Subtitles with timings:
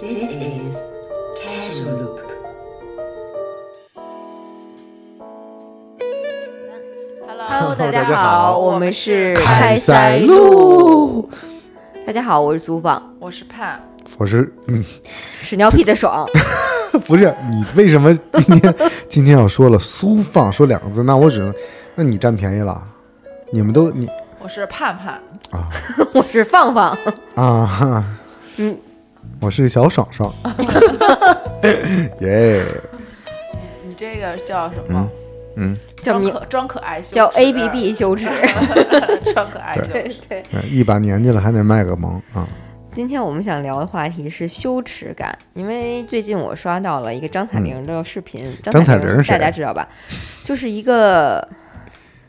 [0.00, 0.76] This is
[1.42, 2.20] Casual Loop.
[7.26, 11.28] Hello，大大家好好，我们是开塞塞露，
[12.06, 13.80] 大家好，我是苏放，我是盼，
[14.18, 14.84] 我是嗯，
[15.40, 16.24] 屎尿屁的爽。
[17.04, 18.74] 不是你为什么今天
[19.08, 21.02] 今天要说了苏放说两个字？
[21.02, 21.52] 那我只能，
[21.96, 22.84] 那你占便宜了。
[23.50, 24.08] 你们都你
[24.38, 25.20] 我是盼盼，
[25.50, 25.68] 啊。
[26.14, 26.96] 我是放放，
[27.34, 28.04] 啊，哈
[28.58, 28.76] 嗯，
[29.40, 30.32] 我是小爽爽，
[32.20, 32.64] 耶，
[33.86, 35.08] 你这个叫什么？
[35.56, 38.28] 嗯，装叫名可装可爱羞，叫 A B B 羞耻。
[39.32, 40.20] 装可爱羞对耻。
[40.28, 42.46] 对，嗯一把年纪了还得卖个萌啊，
[42.94, 49.88] 今天我们想聊的话题是羞耻感，因为最近我刷到了一个张彩玲的视频，嗯张彩玲玲是谁大家知道吧？
[50.44, 51.46] 就是一个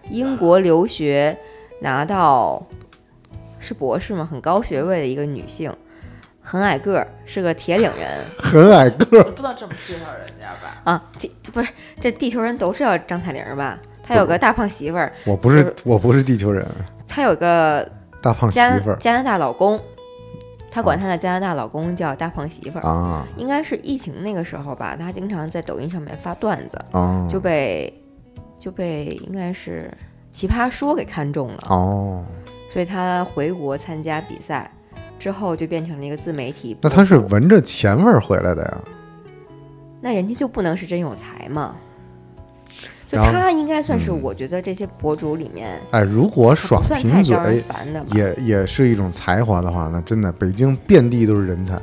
[0.10, 1.36] 英国留学
[1.82, 2.64] 拿到
[3.60, 4.26] 是博士嘛？
[4.26, 5.72] 很高学位的一个女性，
[6.50, 8.26] 很矮个儿，是个铁岭人。
[8.42, 10.82] 很矮个儿，你不能这么介绍人家吧？
[10.84, 11.70] 啊，地不是
[12.02, 13.78] 这地球人都是叫张彩玲吧？
[14.02, 16.66] 她有个大胖媳妇儿，我不是我不是地球人，
[17.08, 17.88] 她有个
[18.20, 19.80] 大胖媳加妇儿加拿大老公，
[20.72, 22.82] 她管她的加拿大老公叫大胖媳妇儿。
[22.82, 27.94] 啊应该是疫情那个时候吧，她经常在抖音上面发段子，啊，就被
[28.58, 29.96] 就被应该是
[30.32, 32.26] 奇葩说给看中了，哦，
[32.72, 34.72] 所以她回国参加比赛
[35.20, 36.76] 之后就变成了一个自媒体。
[36.82, 38.78] 那他是闻着钱味儿回来的呀？
[40.02, 41.76] 那人家就不能是真有才吗？
[43.08, 47.64] 就他应该算是嗯我觉得这些博主里面哎，如果他爽贫嘴。
[48.14, 51.82] 也也是一种才华的话，那真的北京遍地都是人才。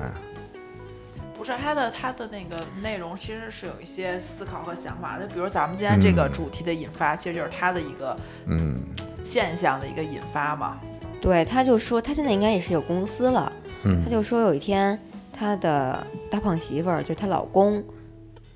[1.37, 8.81] 不是他的他的那个内容其实是有一些思考和想法的，比如咱们今天这个嗯主题的引发，其实就是他的一个嗯
[9.25, 10.79] 现象的一个引发嘛。
[11.27, 13.53] 对，他就说他现在应该也是有公司了。
[13.83, 14.01] 嗯。
[14.05, 14.97] 他嗯就说有一天
[15.33, 17.83] 他的大胖媳妇儿，就是她老公，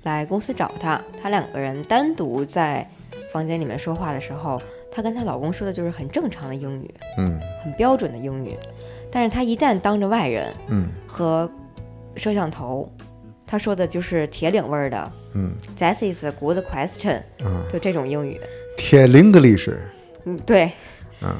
[0.03, 2.89] 来公司找她，他两个人单独在
[3.33, 7.37] 房间里面说话的时候，她跟她老公说的就是很正常的英语，嗯。
[7.61, 8.57] 很标准的英语。
[9.11, 10.87] 但是她一旦当着外人嗯。
[11.05, 11.51] 和
[12.15, 12.89] 摄像头，
[13.45, 15.51] 他说的就是铁岭味儿的嗯。
[15.77, 18.39] "That is a good question"，啊，就这种英语。
[18.77, 19.69] 铁 English，
[20.23, 20.71] 嗯，对，
[21.21, 21.35] 嗯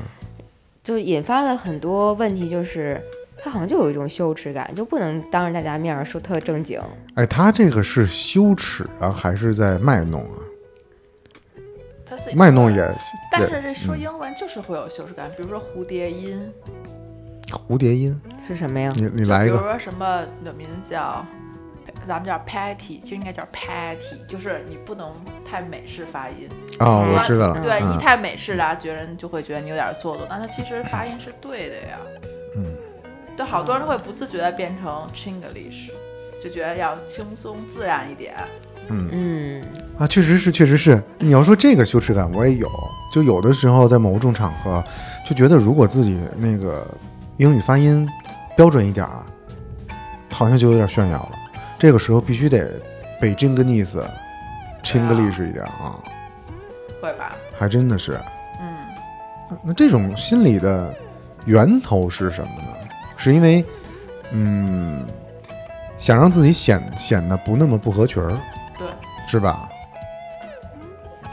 [0.92, 3.02] 就引发了很多问题，就是
[3.42, 6.82] 他好像就有一种羞耻感，就不能当着大家面儿说特正经。
[7.16, 10.36] 哎，他这个是羞耻啊，还是在卖弄啊？
[12.06, 12.94] 他自己卖弄也
[13.32, 16.52] 但是这说嗯英文就是会有羞耻感，比如说蝴蝶音，
[17.50, 18.92] 蝴蝶音，是什么呀？
[18.98, 21.26] 你你来一个比如说什么你的名字叫，
[22.08, 25.12] 咱们叫 Patty，其实应该叫 Patty，就是你不能
[25.50, 26.50] 太美式发音。
[26.80, 32.00] 哦，嗯我知道了，对，嗯一太美式了，觉得人就会觉得你有点做作，但它其实发音是对的呀。
[32.58, 32.66] 嗯，
[33.38, 35.92] 对，好多人会不自觉的变成 Chinglish，
[36.42, 38.34] 就觉得要轻松自然一点。
[38.90, 39.64] 嗯嗯，
[39.98, 41.02] 啊，确实是，确实是。
[41.20, 42.68] 你要说这个羞耻感，我也有。
[43.14, 44.84] 就有的时候在某种场合，
[45.26, 46.86] 就觉得如果自己那个
[47.38, 48.08] 英语发音
[48.56, 49.24] 标准一点儿，
[50.32, 51.32] 好像就有点炫耀了。
[51.82, 52.80] 这个时候必须得
[53.20, 54.00] 北京个 nice
[54.84, 55.98] Chinglish 一点啊，
[57.02, 57.36] 会吧？
[57.58, 58.20] 还真的是。
[58.60, 58.86] 嗯，
[59.64, 60.94] 那这种心理的
[61.46, 62.68] 源头是什么呢？
[63.18, 63.66] 是因为，
[64.30, 65.04] 嗯，
[65.98, 68.38] 想让自己显显得不那么不合群儿，
[68.78, 68.88] 对，
[69.28, 69.68] 是吧？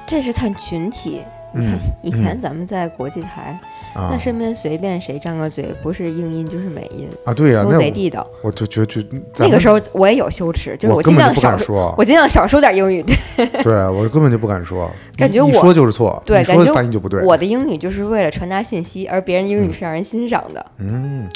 [0.06, 1.22] 这是看群体。
[1.58, 3.58] 嗯， 以前咱们在国际台，
[3.94, 8.26] 啊那身边随便谁张个嘴，不是硬音就是美音，啊，对呀、贼地道。
[8.42, 9.06] 我就觉得
[9.38, 13.02] 那个时候我也有羞耻，就是我尽量少说，我尽量少说点英语。
[13.36, 17.22] 对，对我根本就不敢说，感觉我说就是错，对说对感觉发音就不对。
[17.24, 20.64] 我的英语就是为了传达信息，而别人英语是让人欣赏的。
[20.78, 21.28] 嗯，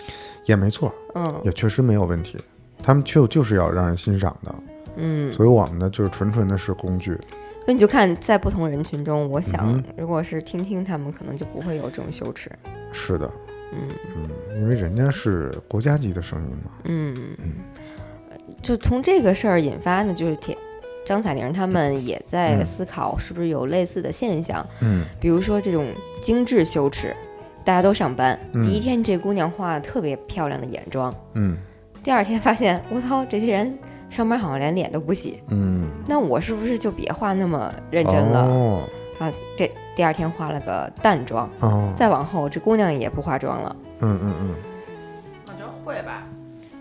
[0.46, 2.36] 也没错，嗯也确实没有问题。
[2.82, 4.54] 他们就就是要让人欣赏的，
[4.96, 7.16] 嗯，所以我们呢就是纯纯的是工具。
[7.64, 12.50] 所以你就看在不同人群中，我想嗯如果是听听他们，可能就不会有这种羞耻。
[12.90, 13.30] 是的，
[13.72, 13.88] 嗯。
[14.16, 16.72] 嗯，因为人家是国家级的声音嘛。
[16.86, 17.14] 嗯。
[17.38, 17.52] 嗯，
[18.60, 20.58] 就从这个事儿引发呢，就是铁
[21.04, 25.04] 张彩玲他们也在嗯思考是不是有类似的现象，嗯。
[25.20, 25.86] 比如说这种
[26.20, 27.14] 精致羞耻，
[27.64, 28.62] 大家都上班，嗯。
[28.64, 31.56] 第一天这姑娘化特别漂亮的眼妆，嗯。
[32.02, 33.78] 第二天发现我操，这些人
[34.12, 38.40] 上班好像连脸都不洗，嗯，那我是不是就别化那么认真了？
[38.42, 38.82] 哦
[39.18, 43.74] 啊，这第二天化了个淡妆，哦，再往后这姑娘也不化妆了。
[44.00, 44.54] 嗯嗯嗯
[45.46, 46.24] 我觉得会吧，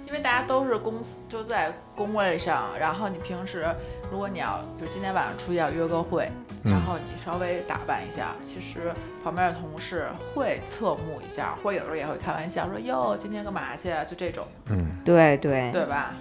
[0.07, 3.65] 因为大家都是公司就在工位上，然后你平时
[4.11, 6.29] 如果你要，比如今天晚上出去要约个会，
[6.63, 8.91] 嗯然后你稍微打扮一下，其实
[9.23, 16.13] 旁边的同事会侧目一下，或者有时候也会开玩笑说：“哟，今天干嘛去啊？”就这种，嗯，对对对吧？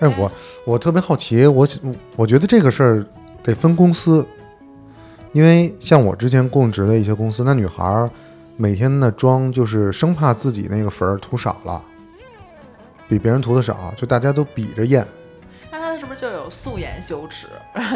[0.00, 0.30] 哎，我
[0.64, 1.66] 我特别好奇，我
[2.16, 3.06] 我觉得这个事儿
[3.42, 4.24] 得分公司，
[5.32, 8.08] 因为像我之前供职的一些公司，那女孩儿
[8.56, 11.82] 每天的妆就是生怕自己那个粉儿涂少了，
[13.08, 15.06] 比别人涂的少，就大家都比着验
[15.70, 17.46] 那他是不是就有素颜羞耻，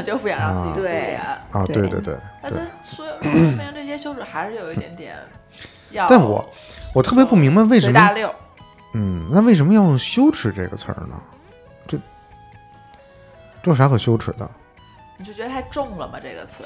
[0.04, 1.20] 就不想让自己素对颜？
[1.52, 2.56] 啊，对对对那这。
[2.82, 5.14] 说说明这些羞耻还是有一点点
[5.92, 6.06] 要。
[6.08, 6.44] 但我
[6.92, 8.34] 我特别不明白为什么，
[8.94, 11.16] 嗯，那为什么要用羞耻这个词儿呢？
[13.62, 14.48] 这这有啥可羞耻的？
[15.16, 16.18] 你是觉得太重了吗？
[16.20, 16.64] 这个词？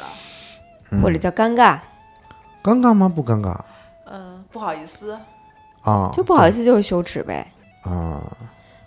[0.90, 1.78] 嗯或者叫尴尬，
[2.62, 3.08] 尴尬吗？
[3.08, 3.58] 不尴尬
[4.04, 5.18] 嗯，不好意思，
[5.82, 7.46] 啊，就不好意思就是羞耻呗。
[7.82, 8.22] 啊，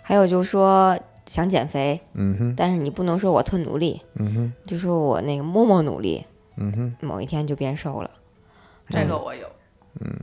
[0.02, 6.24] 还有就是说想减肥，嗯哼，但是你不能说我特努力，嗯哼，就说我那个默默努力，
[6.56, 8.10] 嗯哼，某一天就变瘦了。
[8.88, 9.46] 这个我有。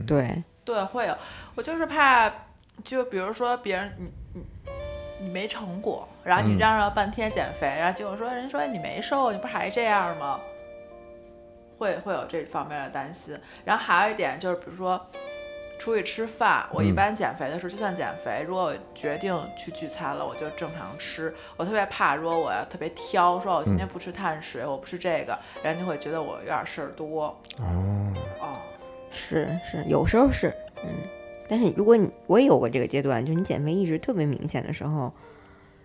[0.06, 1.16] 对，对，会有。
[1.54, 2.28] 我就是怕，
[2.82, 4.10] 就比如说别人你
[5.20, 10.40] 你你没成果，然后你嗯嚷嚷半天减肥，然后结果说人说你没瘦，你不是还这样吗？
[11.78, 13.38] 会会有这方面的担心。
[13.64, 15.00] 然后还有一点就是，比如说
[15.78, 21.34] 出去吃饭，我一嗯般减肥的时候，就算减肥，如果我决定去聚餐了，我就正常吃。
[21.56, 27.26] 我特别怕，如果我要特别挑，说我今天不吃碳水，我不吃这个，人就会觉得我有点事儿多。
[27.58, 28.56] 哦，哦，
[29.10, 31.17] 是是，有时候是，嗯。
[31.48, 35.12] 但是如果你我也有过这个阶段，就是你减肥意识特别明显的时候，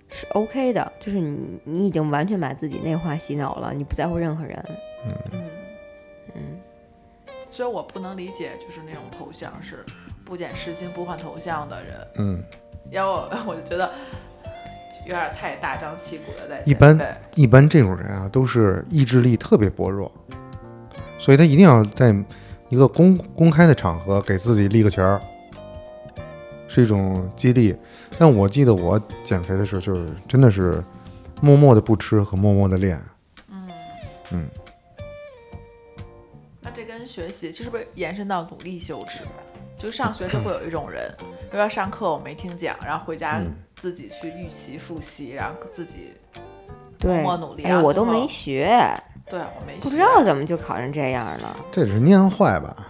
[0.09, 4.65] 是 OK 的，就是你你已经完全把自己内化洗脑了，你不在乎任何人。
[5.05, 5.41] 嗯。
[6.35, 6.41] 嗯，
[7.51, 9.85] 所以我不能理解，就是那种头像是
[10.25, 12.43] 不减十斤不换头像的人，嗯，
[12.89, 13.91] 要我 我就觉得
[15.05, 20.11] 有点太大张旗鼓的在一般一般这种人啊，都是意志力特别薄弱，
[21.19, 22.15] 所以他一定要在
[22.69, 25.21] 一个公公开的场合给自己立个旗儿，
[26.73, 27.75] 是一种激励。
[28.17, 30.83] 但我记得我减肥的时候，就是真的是
[31.41, 32.99] 默默的不吃和默默的练。
[33.49, 33.69] 嗯
[34.31, 34.49] 嗯
[36.61, 39.23] 那这跟学习这是不是延伸到努力羞耻？
[39.77, 41.13] 就上学就会有一种人，
[41.51, 46.13] 如果上课我没听讲，然后回家嗯自己去预习复习，然后自己，
[47.01, 48.95] 默默努力哎，啊我都没学，
[49.29, 51.57] 对我没不知道怎么就考成这样了。
[51.69, 52.87] 这是念坏吧？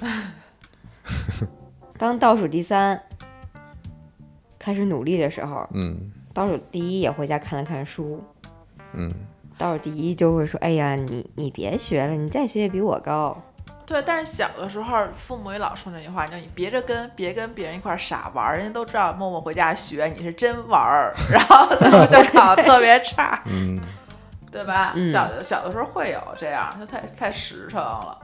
[1.98, 3.00] 当倒数第三
[4.58, 8.22] 开始努力的时候，嗯倒数第一也回家看了看书，
[8.92, 9.10] 嗯，
[9.56, 13.40] 倒数第一就会说：“哎呀，你你别学了，你再学也比我高。
[13.86, 23.80] 对，但是小的时候父母也老说那句话，叫你别着跟别跟别人一块傻玩儿，人家都知道默默回家学，你是真玩儿，然后最后 就考得特别差，嗯，
[24.50, 24.92] 对吧？
[24.96, 28.18] 嗯小的小的时候会有这样，他太太实诚了。”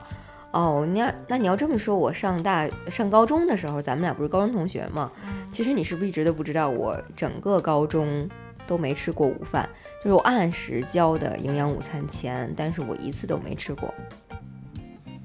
[0.53, 5.11] 哦，你要那你要这么说，我上大上高中的时候，咱们俩不是高中同学吗？
[5.49, 8.29] 其实你是不是一直都不知道，我整个高中
[8.67, 9.67] 都没吃过午饭，
[10.03, 13.91] 就是我按时交的营养午餐钱，但是我一次都没吃过。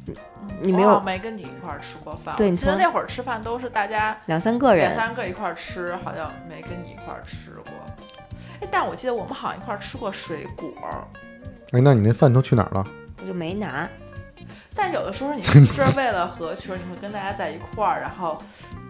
[0.06, 0.14] 你
[0.62, 7.72] 你没有没跟你一块儿吃过饭，对你记得那会儿吃饭都是大家两三个两人，三个一块儿吃，好像没跟你一块儿吃过。
[8.60, 10.72] 哎，但我记得我们好像一块儿吃过水果，
[11.72, 12.86] 哎，那你那饭都去哪儿了？
[13.20, 13.86] 我就没拿。
[14.78, 18.40] 但有的时候你 是不是为了合群，你会跟大家在一块儿，然后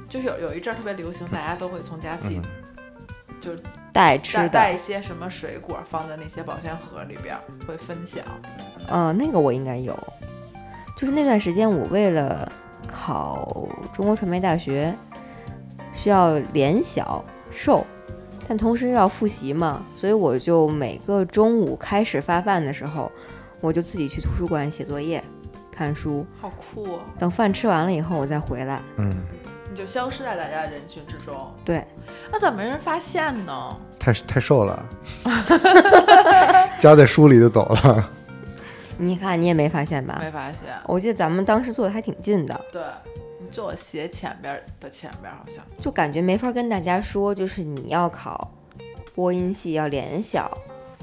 [0.08, 2.40] 就是有有一阵儿特别流行，大家都会从家自己
[3.40, 3.52] 就
[3.92, 8.22] 带吃的，带带一些什么水果放在那些保鲜盒里边儿，会分享。
[8.88, 9.98] 嗯，那个我应该有。
[10.96, 12.50] 就是那段时间，我为了
[12.86, 14.92] 考中国传媒大学，
[15.94, 17.86] 需要脸小瘦，
[18.48, 23.10] 但同时要复习嘛，所以我就每个中午开始发饭的时候，
[23.60, 25.22] 我就自己去图书馆写作业、
[25.78, 27.00] 看书，好酷、哦！
[27.16, 28.80] 等饭吃完了以后我再回来。
[28.96, 29.14] 嗯，
[29.70, 31.36] 你就消失在大家的人群之中。
[31.64, 31.84] 对，
[32.32, 33.80] 那怎么没人发现呢？
[33.96, 34.84] 太太瘦了，
[36.80, 38.10] 夹在书里就走了。
[38.98, 40.18] 你看你也没发现吧？
[40.20, 40.68] 没发现。
[40.84, 42.82] 我记得咱们当时坐的还挺近的，对，
[43.40, 45.64] 你坐我斜前边儿的前边儿好像。
[45.80, 48.52] 就感觉没法跟大家说，就是你要考
[49.14, 50.50] 播音系要脸小，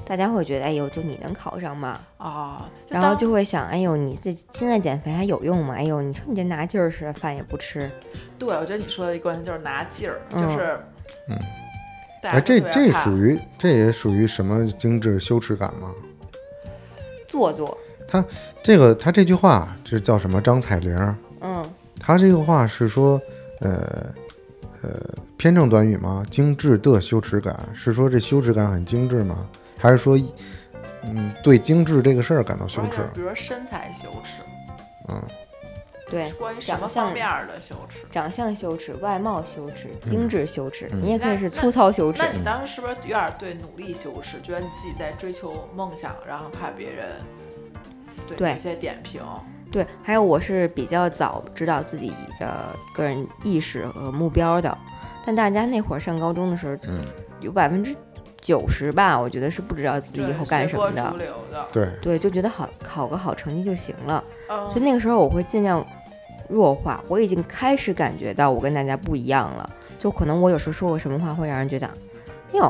[0.06, 1.98] 大家会觉得哎呦，就你能考上吗？
[2.16, 5.74] 啊，然后就会想，哎呦，你这现在减肥还有用吗？
[5.74, 7.90] 哎呦，你说你这拿劲儿似的，饭也不吃，
[8.38, 10.78] 对，我觉得你说的一个关键就是拿劲儿，就嗯是，
[11.28, 11.38] 嗯，
[12.22, 15.90] 哎，这这属于这也属于什么精致羞耻感吗？
[17.26, 18.24] 做作，他
[18.62, 20.40] 这个他这句话这叫什么？
[20.40, 23.20] 张彩玲，嗯，他这个话是说，
[23.58, 24.06] 呃
[24.82, 24.90] 呃，
[25.36, 26.22] 偏正短语吗？
[26.30, 29.44] 精致的羞耻感是说这羞耻感很精致吗？
[29.78, 30.18] 还是说
[31.04, 34.40] 嗯对精致这个事儿感到羞耻，比如说身材羞耻，
[35.08, 35.22] 嗯，
[36.10, 37.98] 对，关于什长相么方面儿的羞耻？
[38.10, 42.30] 长相羞耻、外貌羞耻、精致羞耻，嗯你也可以是粗糙羞耻那。
[42.30, 44.40] 你当时是不是有点对努力羞耻？
[44.42, 47.06] 觉得你自己在追求梦想，然后怕别人
[48.26, 49.22] 对对有些点评？
[49.70, 54.76] 对，还有我是比较早知道自己的个人意识和目标的，
[55.24, 57.04] 但大家那会儿上高中的时候，嗯
[57.40, 57.94] 有百分之
[58.46, 61.12] 九十吧，我觉得是不知道自己以后干什么的。
[61.72, 64.22] 对，对，就觉得好考个好成绩就行了。
[64.48, 65.84] 嗯就那个时候，我会尽量
[66.48, 67.02] 弱化。
[67.08, 69.68] 我已经开始感觉到我跟大家不一样了。
[69.98, 72.64] 就可能我有时候说过什么话，会让人觉得，哎呦，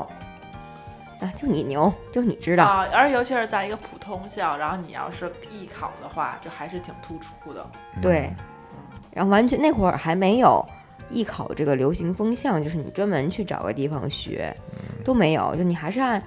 [1.21, 2.65] 啊，就你牛，就你知道。
[2.65, 7.67] 啊，而尤其是在一个普通校，然后你要是艺考的话，就还是挺突出的。
[8.01, 8.31] 对，
[9.13, 10.65] 然后完全那会儿还没有
[11.11, 14.57] 艺考这个流行风向，就是你专门去找个地方学
[15.07, 16.21] 都没有，就你还是按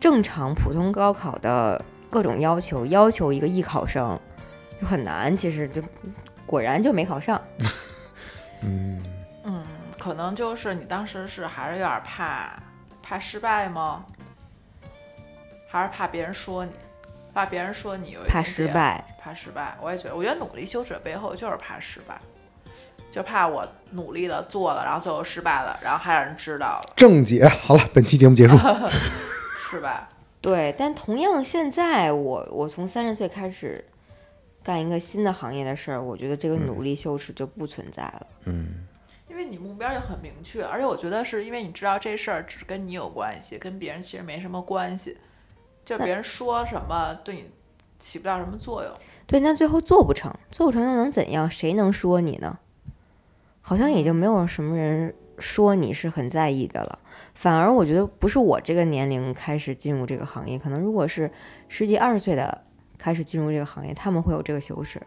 [0.00, 4.18] 正常普通高考的各种要求要求一个艺考生，
[4.80, 5.36] 就很难。
[5.36, 5.82] 其实就
[6.46, 7.38] 果然就没考上。
[8.64, 9.02] 嗯，
[9.44, 9.66] 嗯，
[9.98, 12.50] 可能就是你当时是还是有点怕
[13.02, 14.06] 怕失败吗？
[15.68, 16.72] 还是怕别人说你？
[17.34, 22.18] 怕别人说你有怕失败，怕失败，我也觉得，我觉得努力羞耻背后就是怕失败，
[23.10, 27.46] 就怕我努力的做了，然后最后失败了，然后还让人知道了，正解。
[27.46, 28.56] 好了，本期节目结束。
[29.70, 30.08] 是吧？
[30.40, 33.84] 对，但同样现在我我从三十岁开始
[34.62, 38.26] 干一个新的行业的事儿，我觉得这个努力羞耻就不存在了。
[38.46, 38.86] 嗯，
[39.28, 45.18] 因为你目标就很明确，而且我觉得是因为你知道这事儿只跟你有关系，跟别人其实没什么关系，
[45.84, 47.50] 就别人说什么对你
[47.98, 48.92] 起不到什么作用。
[49.26, 51.50] 对，那最后做不成，做不成又能怎样？
[51.50, 52.58] 谁能说你呢？
[53.60, 56.98] 好像也就没有什么人说你是很在意的了。
[57.34, 61.30] 反而我觉得不是我这个年龄开始进入这个行业，可能如果是
[61.68, 62.64] 十几二十岁的
[62.96, 65.00] 开始进入这个行业，他们会有这个羞耻，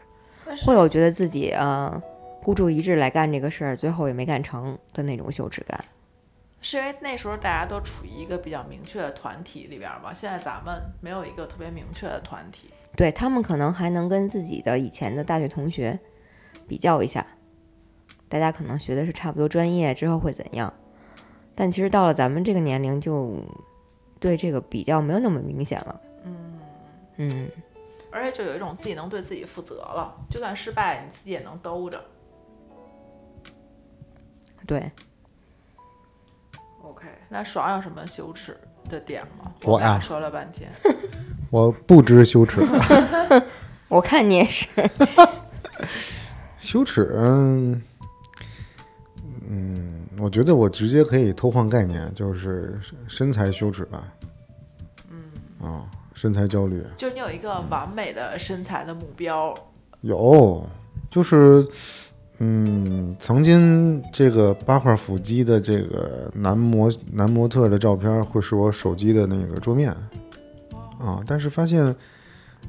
[0.66, 2.02] 会有觉得自己呃
[2.42, 5.84] 孤注一掷来干这个事儿，最后也没干成的那种羞耻感。
[6.64, 12.70] 是因为那时候大家都处于一个比较明确的团体里边儿嘛，现在咱们没有一个特别明确的团体。
[12.96, 16.00] 对他们可能还能跟自己的以前的大学同学
[16.68, 17.26] 比较一下，
[18.32, 20.74] 大家可能学的是差不多专业，之后会怎样？
[21.54, 23.36] 但其实到了咱们这个年龄，就
[24.22, 26.02] 对这个比较没有那么明显了。
[26.24, 26.60] 嗯
[27.18, 27.52] 嗯，
[28.10, 32.02] 而且就有一种自己能对自己负责了，就算失败，你自己也能兜着。
[34.66, 34.90] 对
[36.84, 38.58] ，OK，那爽有什么羞耻
[38.88, 39.52] 的点吗？
[39.66, 40.72] 我呀说了半天，
[41.52, 42.66] 我不知羞耻，
[43.90, 44.70] 我看你也是。
[46.58, 47.82] 羞耻，
[50.22, 54.04] 我觉得我直接可以偷换概念，就是身材羞耻吧。
[55.10, 59.52] 嗯，啊，身材焦虑就是你有一个完美的身材的目标，
[60.02, 60.64] 有，
[61.10, 61.68] 就是，
[62.38, 69.92] 嗯，曾经这个八块腹肌的这个男模男模特的照片会是我手机的那个桌面，
[71.00, 71.96] 啊，但是发现。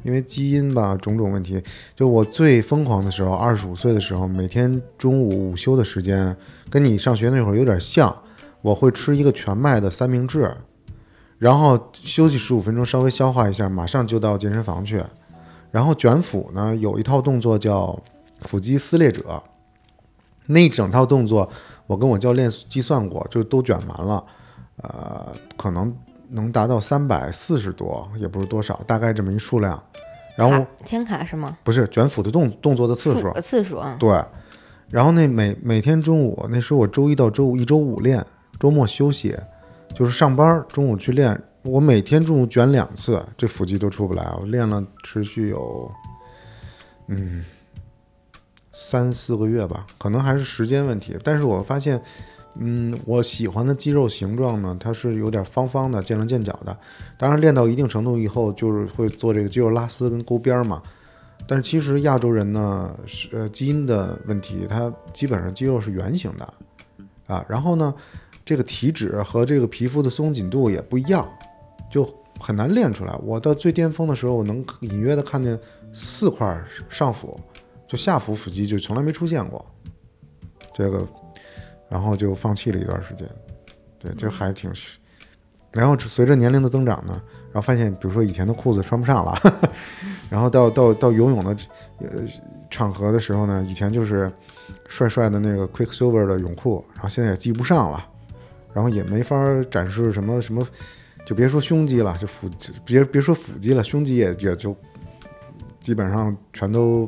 [0.02, 1.62] 因为基因吧，种种问题，
[1.94, 6.37] 就我最疯狂的时候，二十五岁的时候，每天中午午休的时间，
[6.70, 8.14] 跟你上学那会儿有点像。
[8.62, 10.56] 我会吃一个全麦的三明治，
[11.37, 15.02] 然后休息十五分钟，稍微消化一下，马上就到健身房去。
[15.72, 18.00] 然后卷腹呢，有一套动作叫
[18.42, 19.42] 腹肌撕裂者，
[20.46, 21.50] 那一整套动作，
[21.88, 24.25] 我跟我教练计算过，就都卷完了，
[24.76, 25.92] 呃，可能
[26.32, 29.80] 能达到三百四十多，也不是多少，大概这么一数量。
[30.34, 31.56] 然后卡千卡是吗？
[31.62, 33.96] 不是卷腹的动动作的次数呃，次数啊。
[34.00, 34.24] 对，
[34.88, 38.24] 然后那每每天中午，那时候我周一到周五一周五练，
[38.58, 39.36] 周末休息，
[39.94, 41.38] 就是上班儿中午去练。
[41.64, 44.26] 我每天中午卷两次，这腹肌都出不来。
[44.40, 45.88] 我练了持续有，
[47.08, 47.44] 嗯，
[48.72, 51.16] 三四个月吧，可能还是时间问题。
[51.22, 52.02] 但是我发现，
[52.56, 56.76] 嗯，我喜欢的肌肉形状呢，它是有点方方的、见棱见角的。
[57.16, 60.82] 当然，练到一定程度以后，就是会做这个肌肉拉丝跟勾边嘛。
[61.47, 66.54] 但是其实亚洲人呢，是呃基因的问题，它基本上肌肉是圆形的，
[67.26, 67.92] 啊，然后呢，
[68.44, 71.28] 这个体脂和这个皮肤的松紧度也不一样，
[71.90, 73.18] 就很难练出来。
[73.25, 75.59] 我到最巅峰的时候，我能隐约的看见
[75.92, 77.38] 四块上腹，
[77.88, 79.64] 就下腹腹肌就从来没出现过，
[80.73, 81.04] 这个，
[81.92, 83.28] 然后就放弃了一段时间，
[83.99, 84.72] 对，就还挺，
[85.70, 87.12] 然后随着年龄的增长呢，
[87.52, 89.38] 然后发现，比如说以前的裤子穿不上了。
[90.30, 91.54] 然后到到到游泳的
[91.99, 92.08] 呃
[92.70, 94.32] 场合的时候呢，以前就是
[94.88, 98.08] 帅帅的那个 Quicksilver 的泳裤，然后现在也系不上了，
[98.72, 99.37] 然后也没法
[99.70, 100.66] 展示什么什么
[101.26, 102.49] 就别说胸肌了，就腹
[102.87, 104.75] 别别说腹肌了，胸肌也也就
[105.78, 107.06] 基本上全都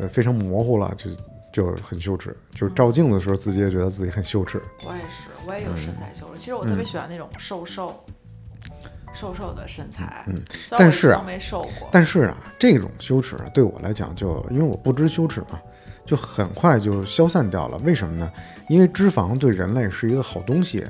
[0.00, 1.08] 呃非常模糊了，就
[1.56, 2.36] 就很羞耻。
[2.54, 4.60] 就是照镜子的时候，自己也觉得自己很羞耻。
[4.84, 6.38] 我也是，我也有身材羞耻。
[6.38, 8.04] 其实我特别喜欢那种瘦瘦、
[9.14, 11.88] 瘦瘦的身材，嗯但是啊没瘦过。
[11.90, 15.58] 但是啊，这种羞耻对我来讲就，因为我不知羞耻嘛，
[16.04, 17.78] 就很快就消散掉了。
[17.78, 18.30] 为什么呢？
[18.68, 20.84] 因为脂肪对人类是一个好东西，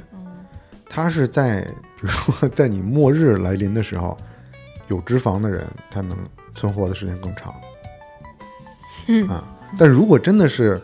[0.88, 1.60] 它是在
[2.00, 4.16] 比如说在你末日来临的时候，
[4.88, 6.18] 有脂肪的人他能
[6.56, 7.54] 存活的时间更长。
[9.06, 9.46] 嗯 啊，
[9.78, 10.80] 但如果真的是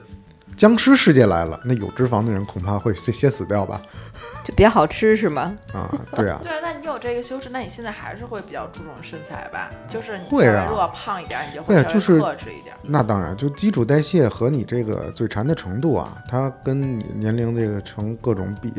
[0.57, 3.81] 僵尸世界来了，那有脂肪的人恐怕会先先死掉吧？
[4.45, 5.55] 就比较好吃是吗？
[5.73, 9.71] 啊，对啊， 对啊，那你有这个修饰，那你现在还是会比较注重身材吧？
[9.89, 12.75] 就是你会啊如果胖一点，你就会就是克制一点。
[12.83, 18.73] 那当然，就基础代谢和你这个嘴馋的程度啊，它跟你年龄这个成各种比，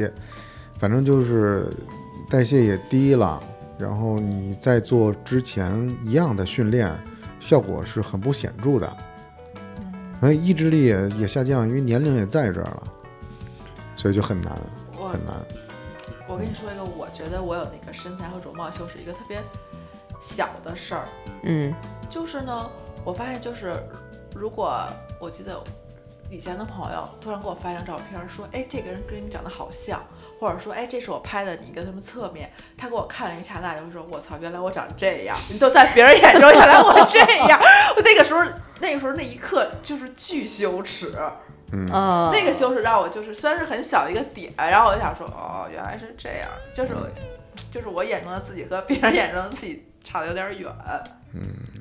[0.77, 1.67] 反正就是
[2.29, 3.41] 代谢也低了，
[3.79, 6.93] 然后你在做之前一样的训练，
[7.39, 8.98] 效果是很不显著的，
[10.23, 12.83] 所以意志力也也下降，因为年龄也在这儿了，
[13.93, 14.53] 所以就很难
[14.93, 15.35] 很难。
[16.29, 19.43] 我跟你说一个，我觉得我有那个身材和容貌羞是一个特别
[20.21, 21.09] 小的事儿，
[21.43, 21.75] 嗯
[22.09, 22.71] 就是呢，
[23.03, 23.75] 我发现就是
[24.33, 24.87] 如果
[25.19, 25.61] 我记得
[26.31, 30.01] 以前的朋友突然给我发一张照片，说，哎，这个人跟你长得好像，
[30.43, 37.57] 或者说，哎，这是我拍的你跟他们侧面，他给我看了一刹那，就说，我操，原来我长这样，你都在别人眼中原来我这样，
[37.95, 38.43] 我那个时候
[38.81, 41.13] 那个时候那一刻就是巨羞耻。
[41.71, 41.88] 嗯，
[42.33, 46.93] 那个羞耻让我就是虽然是很小一个点，然后我就想说，哦，原来是这样，就是
[47.71, 50.69] 就是我眼中的自己和别人眼中的自己差的有点远。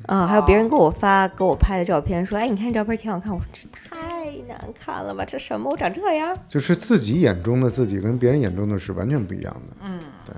[0.06, 3.32] 啊，还有别人给我发给我拍的照片，说，哎，你看这照片挺好看。
[3.32, 5.71] 我说这太难看了吧，这什么？
[5.71, 6.37] 我长这样？
[6.49, 9.76] 就是自己眼中的自己跟别人眼中的是完全不一样的。
[9.82, 10.35] 嗯，对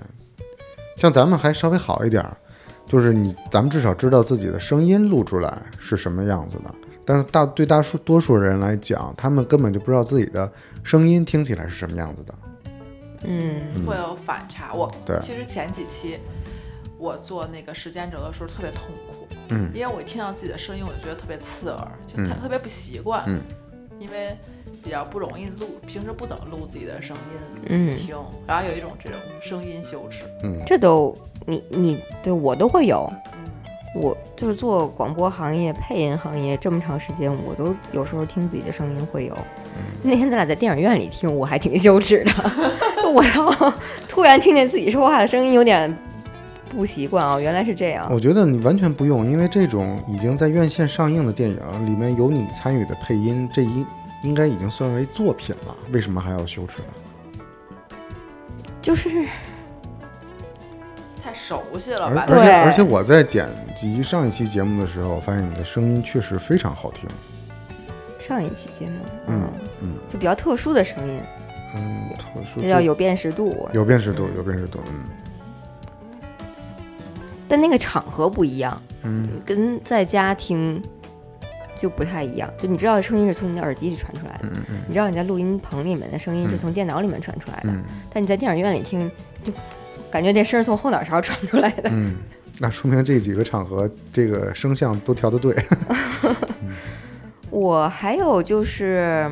[0.96, 2.36] 像咱们还稍微好一点儿，
[2.86, 6.74] 就是你咱们至少知道自己的声音录出来是什么样子的。
[7.04, 10.50] 但是大对大数多数人来讲，他们根本就不知道自己的
[10.82, 12.34] 声音听起来是什么样子的。
[13.26, 14.72] 嗯会有反差。
[14.72, 16.18] 我对其实前几期
[17.04, 23.40] 我做那个时间轴的时候特别痛苦，嗯因为我一听到自己的声音，我就觉得特别刺耳，就嗯特特别不习惯，嗯
[24.00, 24.34] 因为
[24.82, 30.24] 比较不容易录，平时不怎么录自己的声音嗯，听，然后有一种这种声音羞耻。
[30.42, 31.14] 嗯，这都
[31.44, 33.06] 你你对我都会有。
[33.34, 39.36] 嗯，我就是做广播行业、配音行业这么长时间，我都有时候听自己的声音会有。
[40.02, 42.32] 那天咱俩在电影院里听，我还挺羞耻的。
[43.12, 43.72] 我操！
[44.08, 45.94] 突然听见自己说话的声音，有点
[46.74, 48.08] 不习惯啊、原来是这样。
[48.10, 53.86] 我觉得你完全不用，因为这种已经在院线上映的电影里面有你参与的配音，这一
[54.22, 57.96] 应该已经算为作品了，为什么还要羞耻呢？
[58.82, 59.08] 就是
[61.22, 62.26] 太熟悉了吧？
[62.28, 67.08] 而而且对而且我在剪辑上一期节目的时候，发现你的声音确实非常好听。
[68.18, 69.42] 上一期节目，嗯
[69.80, 71.20] 嗯就比较特殊的声音，
[71.76, 73.68] 嗯，特殊这叫有辨识度。
[73.72, 74.80] 有辨识度，有辨识度。
[74.88, 75.04] 嗯
[77.48, 80.82] 但那个场合不一样，嗯跟在家听
[81.76, 82.50] 就不太一样。
[82.58, 89.10] 就你知道声音是从你的耳机里传出来的，嗯嗯你知道你在录音棚里面的声音是嗯从电脑里面传出来的，嗯但你在电影院里听，
[89.42, 89.52] 就
[90.10, 91.90] 感觉这声儿从后脑勺传出来的。
[91.92, 92.16] 嗯，
[92.60, 95.54] 那说明这几个场合这个声像都调的对。
[97.50, 99.30] 我还有就是，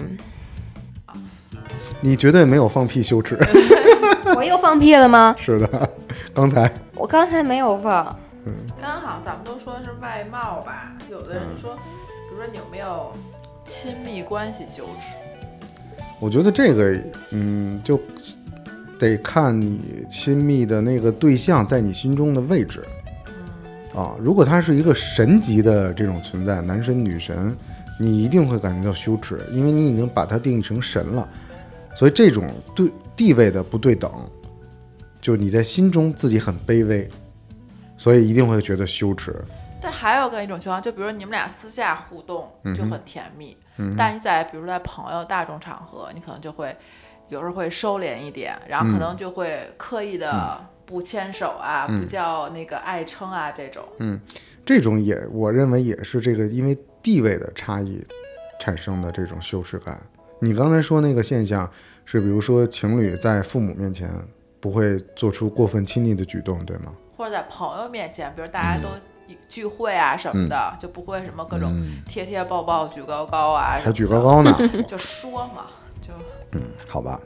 [2.01, 3.37] 你绝对没有放屁羞耻。
[4.37, 5.35] 我又放屁了吗？
[5.39, 5.91] 是的，
[6.35, 8.07] 刚才我刚才没有放。
[8.45, 13.13] 嗯刚好咱们都说是外貌吧，有的人嗯说，比如说你有没有
[13.65, 15.15] 亲密关系羞耻？
[16.19, 18.01] 我觉得这个，嗯，就
[18.99, 22.85] 得看你亲密的那个对象在你心中的位置。
[23.95, 27.57] 啊，如果他是一个神级的这种存在，男神女神，
[28.01, 31.29] 你一定会感觉到羞耻，因为你已经把他定义成神了。
[31.95, 32.91] 所以这种对
[33.23, 34.13] 地位的不对等，
[35.21, 37.09] 就是你在心中自己很卑微，
[37.97, 39.33] 所以一定会觉得羞耻。
[39.81, 43.57] 但还有个一种情况，就比如说你们俩私下互动嗯就很甜蜜，
[43.97, 46.77] 但你在比如在朋友大众场合，你可能就会
[47.29, 53.85] 有时候会收敛一点，然后可能就会刻意的不牵手啊，不叫那个爱称啊这种。
[53.99, 54.21] 嗯
[54.67, 58.05] 这种也，我认为也是这个因为地位的差异
[58.59, 60.03] 产生的这种羞耻感。
[60.43, 61.71] 你刚才说那个现象
[62.05, 64.11] 是，比如说情侣在父母面前
[64.59, 66.93] 不会做出过分亲昵的举动，对吗？
[67.17, 68.89] 或者在朋友面前，比如大家都
[69.47, 74.53] 聚会啊什么的，就不会什么各种贴贴抱抱、举高高啊，还举高，高呢？
[74.85, 75.67] 就说嘛，
[76.01, 76.13] 就
[76.51, 77.21] 嗯好吧，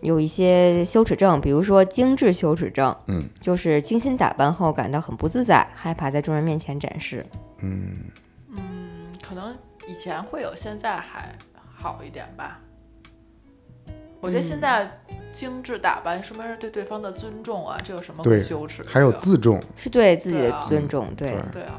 [0.00, 7.26] 有一些羞耻症，比如说精致羞耻症，嗯，就是精心打扮后感到很不自在，害怕在众人面前展示。
[7.58, 7.98] 嗯
[8.52, 8.60] 嗯，
[9.20, 9.52] 可能
[9.88, 11.34] 以前会有，现在还
[11.74, 12.60] 好一点吧。
[14.20, 14.90] 我觉得现在
[15.32, 18.88] 精致打扮，说明是对对方的尊重啊，这有什么可羞耻的？
[18.88, 21.40] 还有自重，是对自己的尊重，对，对。
[21.52, 21.78] 对啊，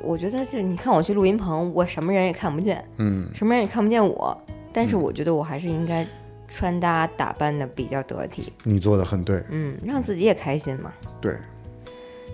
[0.00, 3.28] 我觉得是，你看我去录音棚，我什么人也看不见，嗯。
[3.32, 4.36] 什么人也看不见我，
[4.72, 5.02] 但是嗯。
[5.02, 6.04] 我觉得我还是应该
[6.48, 10.92] 穿搭打扮的比较得体，你做的很对，嗯，让自己也开心嘛。
[11.20, 11.36] 对，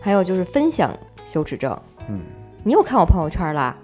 [0.01, 2.22] 还有就是分享羞耻症，嗯，
[2.64, 3.77] 你又看我朋友圈啦，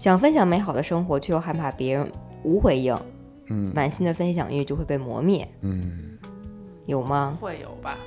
[0.00, 2.10] 想分享美好的生活，却又害怕别人
[2.42, 2.98] 无回应，
[3.48, 6.16] 嗯满心的分享欲就会被磨灭，嗯，
[6.86, 7.36] 有吗？
[7.38, 7.98] 会有吧？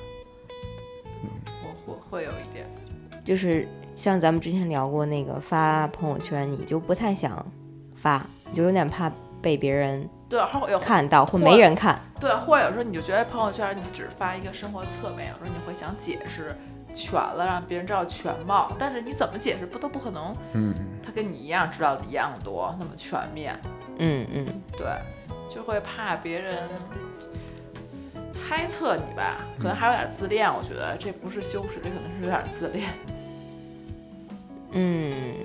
[1.63, 2.65] 我会会有一点，
[3.23, 7.45] 就是像咱们之前聊过那个发朋友圈，你就不太想
[7.93, 12.01] 发，你就有点怕被别人对，或有看到或或没人看。
[12.19, 16.55] 对，或者有时候你就觉得朋友圈你只发一个生活侧面，有时候你会想解释
[16.93, 23.59] 全了，让别人知道全貌，但是你怎么解释不都不可能，嗯，他跟你一样知道的一样多，那么全面，
[23.97, 24.45] 嗯嗯，
[24.77, 24.87] 对，
[25.49, 26.57] 就会怕别人
[28.31, 32.89] 猜测你吧，可能还有点自恋，我觉得这不是羞耻，这可能是有点自恋。
[34.71, 35.35] 嗯，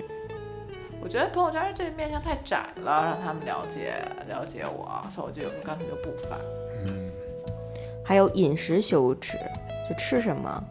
[1.01, 3.93] 我觉得朋友圈这面向太窄了，让他们了解
[4.27, 6.35] 了解我，所以我就有时候干脆就不发。
[6.85, 7.11] 嗯。
[8.03, 9.37] 还有饮食羞耻，
[9.87, 10.63] 就吃什么，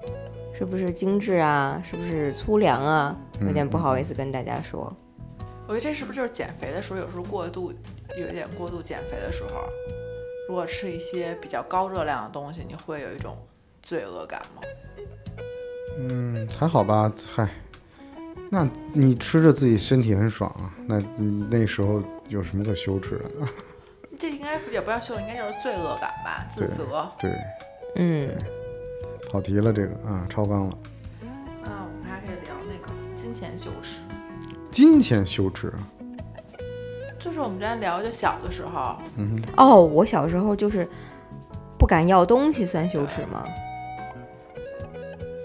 [0.59, 1.81] 是不是精致啊？
[1.85, 3.17] 是不是粗粮啊？
[3.41, 4.93] 有点不好意思跟大家说。
[5.69, 7.73] 我觉得这是不是就是减肥的时候，有时候过度
[8.19, 9.69] 有一点过度减肥的时候，
[10.49, 13.37] 如果吃一些比较高热量的东西，你会有一种
[13.81, 14.63] 罪恶感吗？
[15.97, 17.49] 嗯，还好吧，嗨，
[18.51, 23.49] 那你吃着自己身体很爽啊，那你那时候有什么可羞耻的呢？
[24.19, 27.09] 这应该也不叫羞耻，应该就是罪恶感吧，自对责。
[27.21, 27.31] 对，
[27.95, 28.35] 嗯，
[29.31, 30.79] 跑题了这个啊，超纲了，
[31.65, 33.97] 啊，我们还可以聊那个金钱羞耻，
[34.71, 35.73] 金钱羞耻，
[37.19, 38.97] 就是我们之前聊，就小的时候，
[39.57, 40.89] 哦，我小时候就是
[41.79, 43.45] 不敢要东西，算羞耻吗？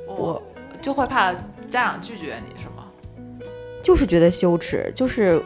[0.07, 0.41] 我
[0.81, 1.33] 就会怕
[1.67, 2.85] 家长拒绝你，是吗？
[3.83, 5.43] 就是觉得羞耻，就是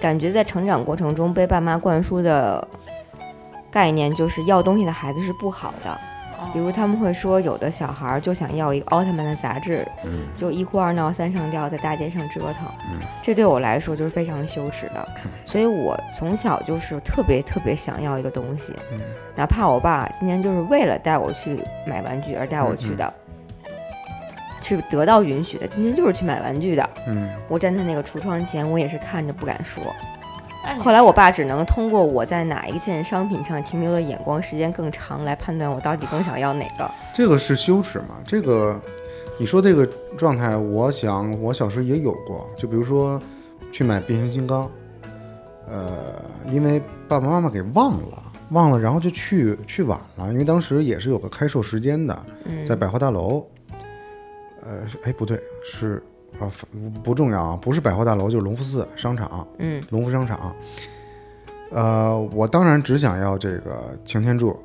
[0.00, 2.66] 感觉在成长过程中被爸妈灌输的
[3.70, 6.00] 概念就是要东西的孩子是不好的。
[6.52, 10.26] 比如他们会说，有的小孩儿就想要一个奥特曼的杂志，嗯。
[10.36, 12.68] 就一哭二闹三上吊，在大街上折腾，
[13.22, 15.08] 这对我来说就是非常羞耻的。
[15.44, 18.72] 所以我从小就是特别特别想要一个东西，
[19.34, 23.12] 哪怕我爸今天就是为了带我去买玩具而带我去的，
[24.60, 26.90] 是得到允许的，今天就是去买玩具的。
[27.06, 27.28] 嗯。
[27.48, 29.82] 我站在那个橱窗前，我也是看着不敢说。
[30.76, 36.90] 后来我爸只能通过我在哪一件商品上停留的眼光时间更长来判断我到底更想要哪个。
[37.14, 38.16] 这个是羞耻吗？
[38.24, 38.80] 这个
[39.38, 43.20] 你说这个状态，我想我小时候也有过，就比如说
[43.72, 44.70] 去买变形金刚，
[45.68, 53.46] 呃，因为爸爸妈妈给忘了，忘了，然后就去去晚了，因为当时也是有个开售时间的，嗯在百货大楼，
[54.62, 56.02] 呃，哎不对，是
[56.38, 60.54] 啊不不重要啊，不是百货大楼就是隆福寺商场，嗯隆福商场。
[61.70, 64.58] 呃，我当然只想要这个擎天柱，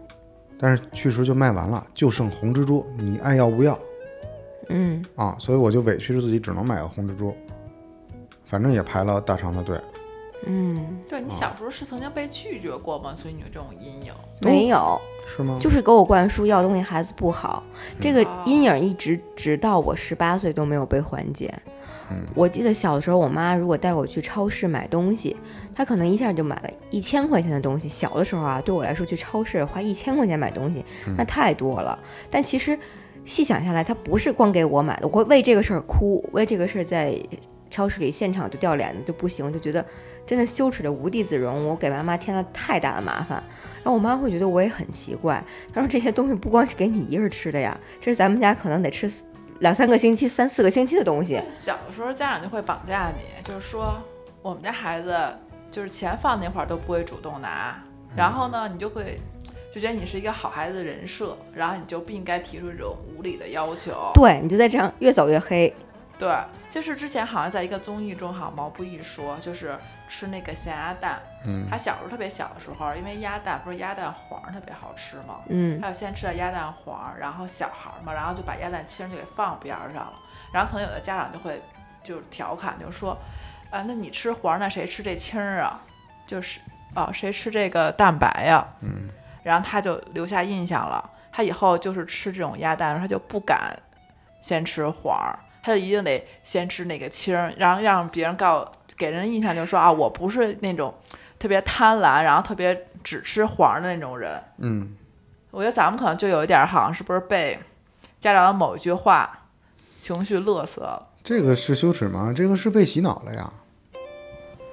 [0.58, 3.78] 但是去时就卖完了，就剩红蜘蛛，你爱要不要
[4.70, 5.36] 嗯，啊？
[5.38, 7.36] 所以我就委屈着自己，只能买个红蜘蛛。
[8.46, 9.78] 反正也排了大长的队，
[10.46, 13.14] 嗯，对你小时候是曾经被拒绝过吗？
[13.16, 14.14] 所以你有这种阴影？
[14.42, 15.58] 没有，是吗？
[15.60, 17.64] 就是给我灌输要东西孩子不好，
[18.00, 21.54] 这个哦阴影一直直到我十八岁都没有被缓解。
[22.36, 25.36] 我记得小的时候，我妈如果带我去超市买东西，
[25.74, 27.88] 她可能一下就买了一千块钱的东西。
[27.88, 30.86] 小的时候啊，对我来说去超市花一千块钱买东西，
[31.18, 31.98] 那太多了。
[32.30, 32.78] 但其实
[33.26, 37.18] 细想下来，她不是光给我买的，我会为这个事儿哭，为这个事儿在
[37.68, 39.84] 超市里现场就掉脸子就不行，就觉得
[40.26, 41.68] 真的羞耻的无地自容。
[41.68, 43.42] 我给妈妈添了太大的麻烦，
[43.78, 45.44] 然后我妈会觉得我也很奇怪。
[45.74, 49.12] 她说这些东西不光是给你一人吃的呀，这是咱们家可能得吃
[49.60, 51.42] 两三个星期、三四个星期的东西。
[51.54, 53.96] 小的时候家长就会绑架你，就是说
[54.42, 55.16] 我们家孩子
[55.72, 57.76] 就是钱放那块儿都不会主动拿，
[58.16, 59.20] 然后呢，你就会
[59.74, 64.12] 就觉得你是一个好孩子的人设，然后你就不应该提出这种无理的要求。
[64.14, 65.74] 对，你就在这样越走越黑。
[66.20, 66.32] 对，
[66.70, 69.76] 就是之前好像在一个综艺中，好像毛不易说，就是
[70.14, 71.20] 吃那个咸鸭蛋。
[71.44, 75.40] 嗯他小时候特别小的时候，因为鸭蛋不是鸭蛋黄儿特别好吃吗？
[75.50, 80.14] 嗯还有先吃点鸭蛋黄儿，然后小孩儿嘛，然后就把鸭蛋清就给放边儿上了。
[80.54, 81.60] 然后可能有的家长就会
[82.04, 83.18] 就是调侃，就说，
[83.72, 85.82] 啊，那你吃黄儿，那谁吃这清儿啊？
[86.28, 86.60] 就是
[86.94, 88.66] 啊，谁吃这个蛋白呀？
[88.82, 89.10] 嗯。
[89.42, 91.10] 然后他就留下印象了。
[91.32, 93.76] 他以后就是吃这种鸭蛋，他就不敢
[94.40, 98.72] 先吃黄儿，他就一定得先吃那个清儿，然后让别人告
[99.04, 100.94] 给人印象就是说啊，我不是那种
[101.38, 104.42] 特别贪婪，然后特别只吃黄的那种人。
[104.60, 104.96] 嗯，
[105.52, 107.60] 我觉得咱们可能就有一点儿，好像是不是被
[108.22, 109.48] 家长的某一句话
[110.00, 111.10] 情绪勒死了？
[111.22, 112.32] 这个是羞耻吗？
[112.34, 113.52] 这个是被洗脑了呀。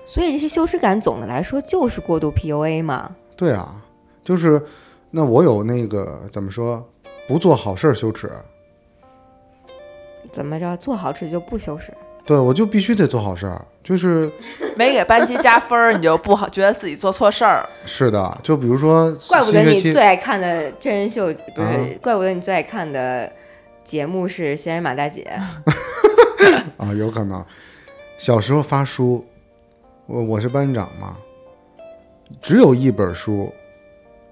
[0.06, 3.10] 所以这些羞耻感总的来说就是过度 PUA 嘛。
[3.36, 3.82] 对啊，
[4.22, 4.64] 就是
[5.10, 6.88] 那我有那个怎么说，
[7.26, 8.30] 不做好事儿羞耻，
[10.30, 11.92] 怎么着，做好事就不羞耻？
[12.24, 14.30] 对我就必须得做好事儿，就是
[14.76, 17.68] 没给班级加分儿，你就不好觉得自己做错事儿。
[17.84, 21.66] 是的，就比如说怪不得你最爱看的真人秀不是？
[21.66, 23.30] 啊怪不得你最爱看的
[23.82, 25.26] 节目是《闲人马大姐》。
[26.76, 27.44] 啊，有可能
[28.16, 29.24] 小时候发书，
[30.06, 31.16] 我我是班长嘛，
[32.40, 33.52] 只有一本书，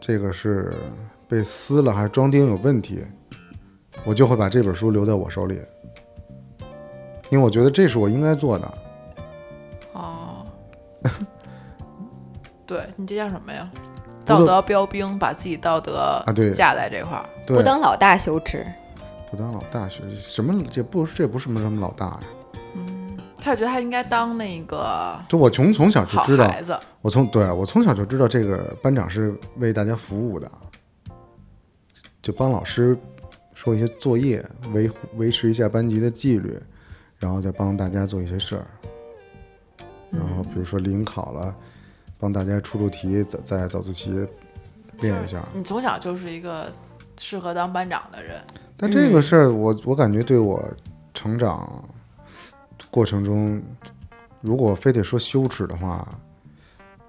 [0.00, 0.72] 这个是
[1.28, 3.02] 被撕了还是装订有问题，
[4.04, 5.60] 我就会把这本书留在我手里，
[7.30, 8.72] 因为我觉得这是我应该做的。
[11.80, 11.90] 哦，
[12.66, 13.70] 对你这叫什么呀？
[14.24, 17.24] 道德标兵，把自己道德啊对架在这块儿。
[17.46, 18.66] 对，不当老大羞耻，
[19.30, 22.20] 不当老大羞什么这不这不是什么什么老大呀，
[22.74, 26.78] 嗯他觉得他应该当那个就我从从小就知道，孩子。
[27.00, 30.50] 我从对我从小就知道这个班长是为大家服务的，
[32.20, 32.98] 就帮老师
[33.54, 36.60] 说一些作业，维维持一下班级的纪律，
[37.16, 38.66] 然后再帮大家做一些事儿。
[40.10, 41.54] 然后比如说临考了，
[42.18, 44.26] 帮大家出出题，在在早自习
[45.00, 45.44] 练一下。
[45.54, 46.72] 你从小就是一个
[47.18, 48.40] 适合当班长的人。
[48.76, 50.62] 但这个事儿，我我感觉对我
[51.12, 51.84] 成长
[52.90, 53.62] 过程中，
[54.40, 56.08] 如果非得说羞耻的话，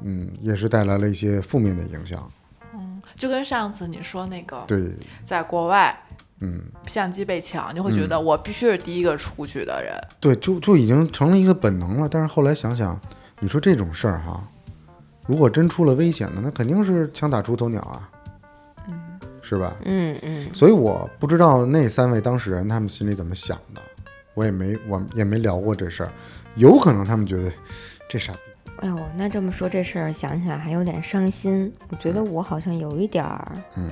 [0.02, 2.30] 嗯，也是带来了一些负面的影响。
[2.74, 5.98] 嗯就跟上次你说那个，对，在国外
[6.42, 9.94] 嗯，相机被抢，你会觉得我必须是第一个出去的人。
[10.20, 12.08] 对，就就已经成了一个本能了。
[12.10, 13.00] 但是后来想想，
[13.40, 14.42] 你说这种事儿哈，
[15.28, 18.10] 如果真出了危险呢，那肯定是枪打出头鸟啊，
[18.88, 19.76] 嗯是吧？
[19.84, 23.82] 嗯嗯，所以我不知道那三位当事人他们心里怎么想的，
[24.34, 26.12] 我也没我也没聊过这事儿，
[26.56, 27.52] 有可能他们觉得
[28.10, 28.40] 这傻逼。
[28.82, 31.74] 哎呦，那这么说这事儿想起来还有点伤心。
[31.90, 33.92] 我觉得我好像有一点儿嗯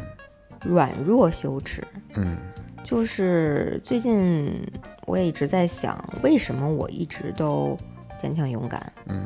[0.63, 1.83] 软弱羞耻，
[2.15, 2.37] 嗯。
[2.83, 4.49] 就是最近
[5.05, 7.77] 我也一直在想，为什么我一直都
[8.17, 8.93] 坚强勇敢？
[9.07, 9.25] 嗯。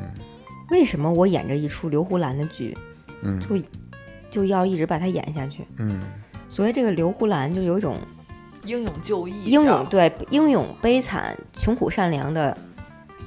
[0.70, 2.76] 为什么我演着一出刘胡兰的剧，
[3.22, 3.40] 嗯。
[3.40, 3.56] 就
[4.30, 5.64] 就要一直把它演下去？
[5.76, 6.00] 嗯。
[6.48, 7.96] 所以这个刘胡兰，就有一种
[8.64, 12.56] 英勇就义，英勇对英勇、悲惨、穷苦、善良的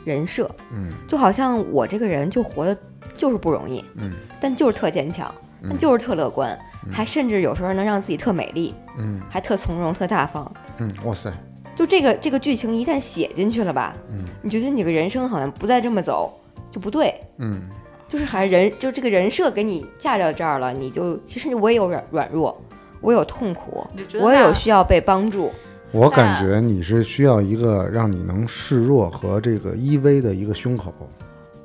[0.03, 0.91] 人设，嗯。
[1.07, 2.77] 就好像我这个人就活的
[3.15, 4.11] 就是不容易，嗯。
[4.41, 6.57] 但就是特坚强，但就是特乐观，
[6.91, 10.51] 还甚至有时候能让自己特美丽，嗯还特从容、特大方。
[10.77, 11.31] 嗯，哇塞，
[11.75, 16.33] 就这个这个剧情一旦写进去了吧，嗯你觉得你这个人生好像不再这么走
[16.69, 17.63] 就不对，嗯
[18.07, 22.61] 就是还人就这个人设给你架到这儿了，你就其实我也有软软弱，
[23.01, 23.85] 我有痛苦
[24.21, 25.51] 我也有需要被帮助。
[25.91, 30.93] 我感觉你是需要一个让你能示弱和这个依偎的一个胸口。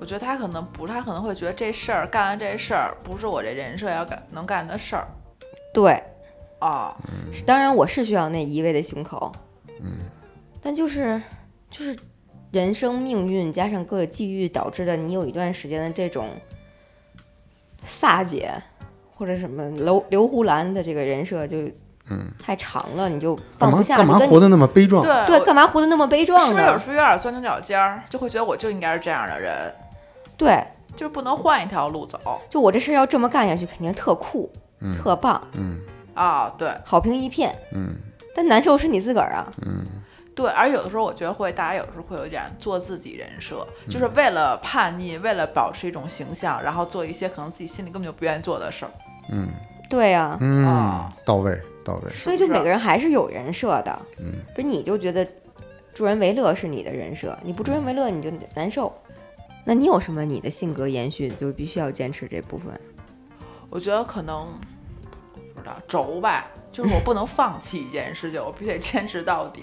[0.01, 5.07] 我觉得他可能不，他可能会觉得这事儿干完这事儿不是我这人设要干能干的事儿
[5.75, 6.03] 对，
[6.61, 6.97] 哦。
[7.31, 9.31] 是当然我是需要那一位的胸口，
[9.83, 9.99] 嗯，
[10.63, 11.21] 但就是
[11.71, 11.95] 就是
[12.51, 16.31] 人生命运加上各个际遇导致的，你有一段时间的这种
[17.87, 18.51] 飒姐
[19.15, 21.59] 或者什么刘刘胡兰的这个人设就
[22.09, 25.05] 嗯太长了，你就放不下，干嘛活得那么悲壮？
[25.05, 26.47] 对对，干嘛活得那么悲壮呢？
[26.47, 29.53] 是不是有时候有点钻牛角尖儿，就会觉得我就应该是这样的人，
[30.41, 32.19] 对，就是不能换一条路走。
[32.49, 34.51] 就我这事儿要这么干下去，肯定特酷、
[34.97, 35.79] 特棒，嗯。
[36.15, 36.53] 啊。
[36.57, 36.75] 对。
[36.83, 37.55] 好评一片。
[37.73, 37.95] 嗯。
[38.35, 39.85] 但难受是你自个儿啊，嗯。
[40.35, 43.91] 对，而有的时候我觉得会，大家有时候会有点做自己人设，嗯。
[43.91, 48.91] 就是为了叛逆，为了保持一种形象，然后做一些可能自己心里根本就不愿意做的事儿。
[49.31, 49.49] 嗯。
[49.91, 52.11] 对呀、嗯啊，到位到位。
[52.11, 55.27] 所以就每个人还是有人设的，嗯，不是你就觉得
[55.93, 58.93] 助人为乐是你的人设，你不助人为乐你就难受。
[59.65, 62.79] 那你有什么你的性格延续就必须要坚持这部分？
[63.69, 64.49] 我觉得可能
[65.55, 69.63] 不知道轴吧， 就是我不能放弃一件事情，我必须得坚持到底。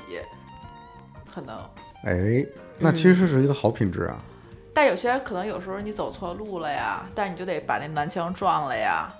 [1.33, 1.55] 可能，
[2.03, 2.45] 哎，
[2.79, 4.17] 那其实是一个好品质啊。
[4.73, 9.11] 但有些可能有时候你走错路了呀，但你就得把那南墙撞了呀。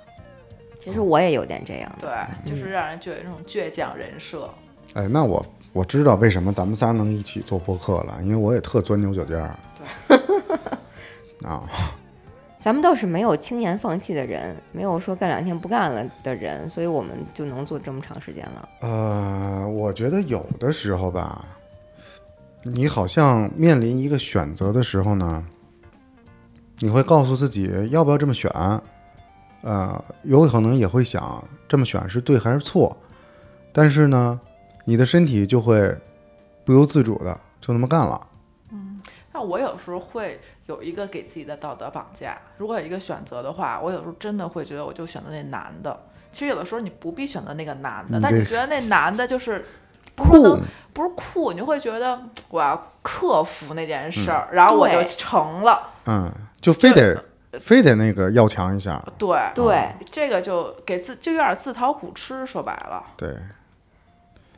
[0.79, 2.09] 其实我也有点这样，对，
[2.45, 4.47] 就是让人觉得那种倔强人设。
[4.93, 9.55] 哎，那我我知道为什么咱们仨能一起做播客了，因为我也特钻牛角尖儿。
[11.43, 11.63] 啊，
[12.60, 18.69] 咱们倒是没有轻言放弃的人，没有说干两天不干了的人，所以我们就能做这么长时间了。
[18.81, 21.45] 呃，我觉得有的时候吧，
[22.63, 25.45] 你好像面临一个选择的时候呢，
[26.79, 28.51] 你会告诉自己要不要这么选，
[29.62, 32.95] 呃，有可能也会想这么选是对还是错，
[33.71, 34.39] 但是呢，
[34.86, 35.95] 你的身体就会
[36.65, 38.19] 不由自主的就那么干了。
[39.38, 42.36] 但我有时候会有一个给自己的道德绑架。
[42.58, 45.95] 如果有一个选择的话，我有时候真的会觉得我就选择那男的。
[46.32, 49.63] 其实有的时候你不必选择那个男的，但你觉得那男的就是
[50.15, 50.58] 酷，
[50.91, 52.19] 不是酷，你就会觉得
[52.50, 55.88] 我要克服那件事儿，然后我就成了。
[56.08, 56.28] 嗯，
[56.60, 57.23] 就非得
[57.60, 63.04] 非得那个要强一下，对对这个就给自就有点自讨苦吃，说白了。
[63.15, 63.38] 对，对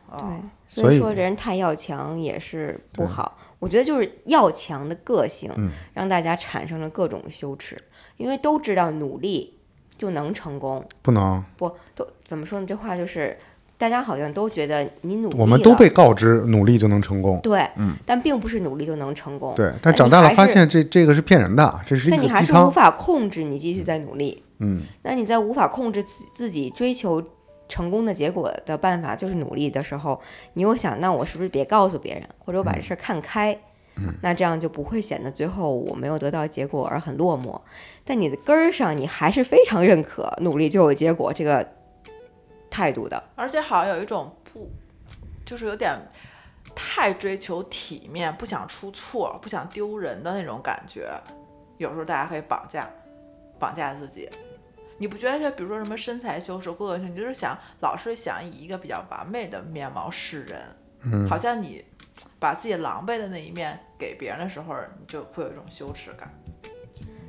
[0.09, 0.39] 啊，，
[0.69, 3.37] 所所以以说人太要强也是不好。
[3.59, 7.77] 我觉得就是要强的个性，嗯让大家产生了各种羞耻，
[8.17, 9.53] 因为都知道努力
[9.97, 10.83] 就能成功。
[11.01, 12.65] 不能，不，都怎么说呢？
[12.65, 13.37] 这话就是
[13.77, 19.53] 大家好像都觉得你努力，我们都被告知努力就能成功，对，嗯但并不是努力就能成功。
[19.55, 24.43] 对，但长大了发现这这个是骗人的，这是一但你还是无法控制你继续在努力。
[24.59, 27.21] 嗯，那你在无法控制自自己追求
[27.69, 30.19] 成功的结果的办法就是努力的时候，
[30.53, 33.57] 你又想，那我是不是别告诉别人，或者我把这事儿看开？
[34.21, 37.59] 那这样就不会显得最后我没有得到结果而很落寞。
[38.05, 41.67] 但你的根儿上，你还是非常认可努力就有结果这个
[42.69, 43.21] 态度的。
[43.35, 44.71] 而且好像有一种不，
[45.45, 45.99] 就是有点
[46.73, 51.11] 太追求体面，不想出错，不想丢人的那种感觉。
[51.77, 52.89] 有时候大家可以绑架，
[53.59, 54.29] 绑架自己。
[54.99, 60.61] 你不觉得就比如说什么身材修饰、个性，你就是想老是想以一个比较完美的面貌示人，
[61.03, 61.83] 嗯，好像你
[62.37, 66.29] 把自己狼狈的那一面给别人的时候，你就会有一种羞耻感。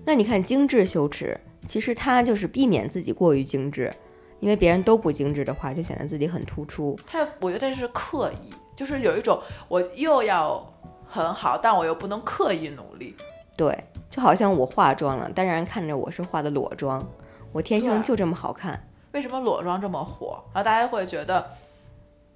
[0.05, 3.93] 那你看精致羞耻，其实它就是避免自己过于精致，
[4.41, 6.99] 因为别人都不精致的话，就显得自己很突出。
[7.07, 10.61] 他我觉得这是刻意，就是有一种我又要
[11.07, 13.15] 很好，但我又不能刻意努力。
[13.57, 13.79] 对，
[14.09, 17.07] 就好像我化妆了，但让人看着我是化的裸妆，
[17.53, 18.89] 我天生就这么好看。
[19.13, 20.43] 为什么裸妆这么火？
[20.55, 21.45] 然后大家会觉得，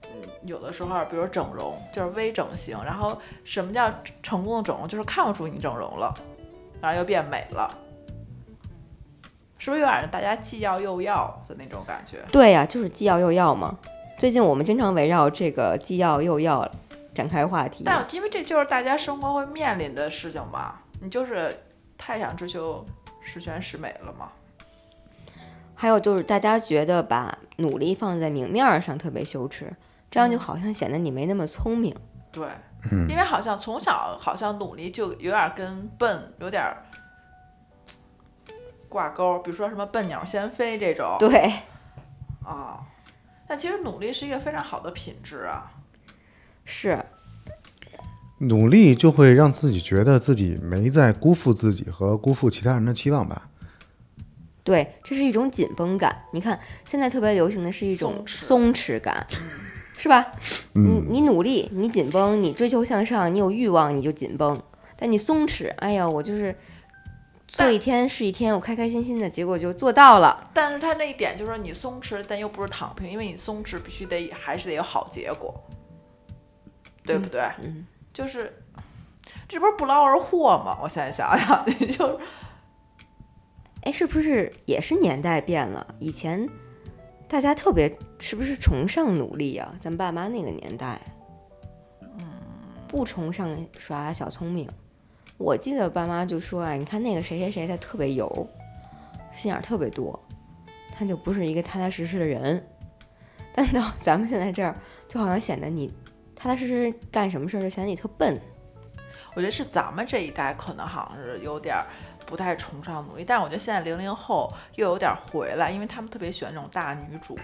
[0.03, 0.11] 嗯，
[0.43, 3.89] 有的时候，比如整容就是微整形，然后什么叫
[4.23, 4.89] 成功的整容？
[4.89, 6.13] 就是看不出你整容了，
[6.81, 7.71] 然后又变美了，
[9.57, 12.19] 是不是有点大家既要又要的那种感觉？
[12.33, 13.79] 对呀、就是既要又要嘛。
[14.19, 16.69] 最近我们经常围绕这个既要又要
[17.15, 17.85] 展开话题。
[17.87, 21.57] 但因为这就是大家生活会面临的事情嘛，你就是
[21.97, 22.85] 太想追求
[23.21, 24.29] 十全十美了嘛。
[25.75, 29.73] 还有就是大家觉得把努力放在明面儿上特别羞耻，
[30.11, 31.95] 这样就好像显得你没那么聪明。
[32.33, 32.49] 对，
[32.91, 36.85] 因为好像从小好像努力就有点跟笨有点儿
[38.89, 41.17] 挂钩，比如说什么笨鸟先飞这种。
[41.19, 41.53] 对，
[42.45, 42.81] 啊，
[43.47, 45.71] 但其实努力是一个非常好的品质啊。
[46.65, 47.05] 是
[48.39, 53.49] 努力就会让自己觉得自己没在辜负自己和辜负其他人的期望吧。
[54.65, 56.25] 对，这是一种紧绷感。
[56.33, 59.27] 你看，现在特别流行的是一种松弛感，
[59.99, 60.33] 是吧？
[60.73, 64.61] 你你努力，你紧绷，你追求向上，你有欲望，你就紧绷。
[64.97, 66.57] 但你松弛，哎呀，我就是
[67.47, 70.51] 做一天是一天，我开开心心的，结果就做到了。
[70.55, 75.55] 但是他那一点就是说你松弛，但又不是躺平，因为你松弛必须得还是得有好结果，
[77.05, 77.43] 对不对？
[77.63, 78.63] 嗯就是
[79.49, 80.79] 这不是不劳而获吗？
[80.81, 82.19] 我现在想想，你 就
[83.85, 85.95] 哎，是不是也是年代变了？
[85.99, 86.49] 以前
[87.29, 89.75] 大家特别是不是崇尚努力啊？
[89.79, 90.99] 咱爸妈那个年代，
[92.19, 92.27] 嗯，
[92.89, 94.69] 不崇尚耍小聪明。
[95.37, 98.49] 我记得爸妈就说：“哎，你看那个谁谁谁，他特别油，
[99.35, 100.19] 心眼儿特别多，
[100.93, 102.65] 他就不是一个踏踏实实的人。”
[103.55, 104.75] 但到咱们现在这儿，
[105.07, 105.93] 就好像显得你
[106.35, 108.41] 踏踏实实干什么事儿，就显得你特笨。
[109.35, 111.87] 我觉得是咱们这一代可能好像是有点儿
[112.27, 117.39] 不太崇尚努力，但是我觉得现在零零后又有点儿回来，因为他们特别喜欢那种大女主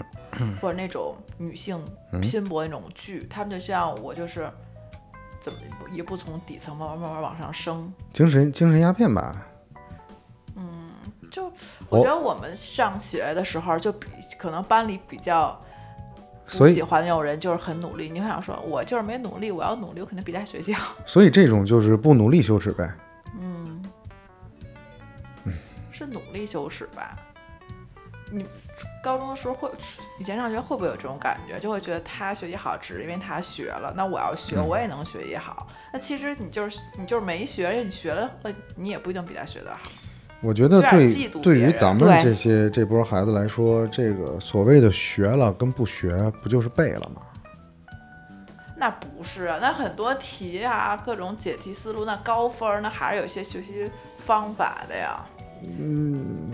[0.60, 1.82] 或者那种女性
[2.20, 4.50] 拼搏那种剧，他们就像我就是
[5.40, 5.58] 怎么
[5.90, 7.92] 一步从底层慢慢慢慢往上升。
[8.12, 9.46] 精神精神鸦片吧，
[10.56, 10.90] 嗯
[11.30, 11.44] 就
[11.88, 14.08] 我我觉得我们上学的时候就比
[14.38, 15.60] 可能班里比较。
[16.46, 20.96] 不所以喜欢那种人就是很努力，你很想说，我就是没努力，我要努力，我肯定比他学习好。
[21.06, 22.92] 所以这种就是不努力羞耻呗。
[26.00, 27.14] 是努力羞耻吧？
[28.32, 28.46] 你
[29.02, 29.70] 高中的时候会，
[30.18, 31.58] 以前上学会不会有这种感觉？
[31.58, 35.66] 就会觉得他学习好只是因为他学了，那我要学，我也能学习好。
[35.92, 38.30] 那其实你就是你就是没学，而且你学了，
[38.76, 39.90] 你也不一定比他学得好。
[40.40, 47.20] 我觉得对对于咱们这些这波孩子来说，这个所谓的学了跟不学，不就是背了吗？
[48.76, 55.20] 那不是啊，那很多题啊，各种解题思路，那高分儿那还是有一些学习方法的呀。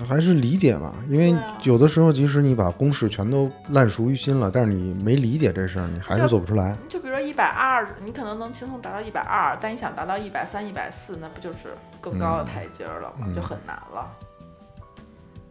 [0.09, 6.77] 还是理解吧，因为有的时候，即使你把公式全都烂熟于心了，但是你没理解这事儿，你还是做不出来。
[6.89, 13.27] 就比如说一百二，你可能能轻松达到一百二，但你想达到一百三、一百四，那不就是更高的台阶儿了吗？
[13.35, 14.11] 就很难了。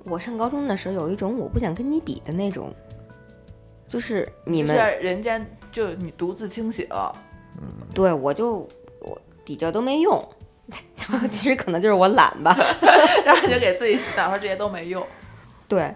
[0.04, 2.74] 我上高中的时候有一种我不想跟你比的那种，
[3.88, 5.40] 就是你就是们人家
[5.72, 6.88] 就你独自清醒，
[7.60, 8.68] 嗯对我就
[9.02, 10.24] 我比这都没用，
[11.10, 12.56] 然后其实可能就是我懒吧。
[13.26, 15.06] 然后你就给自己洗脑说这些都没用。
[15.68, 15.96] 对，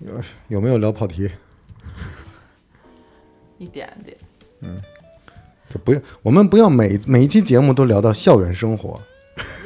[0.00, 0.12] 有
[0.48, 1.30] 有没有聊跑题？
[3.58, 4.16] 一点点，
[4.60, 4.82] 嗯
[5.68, 9.00] 就不要，我们不要每每一期节目都聊到校园生活，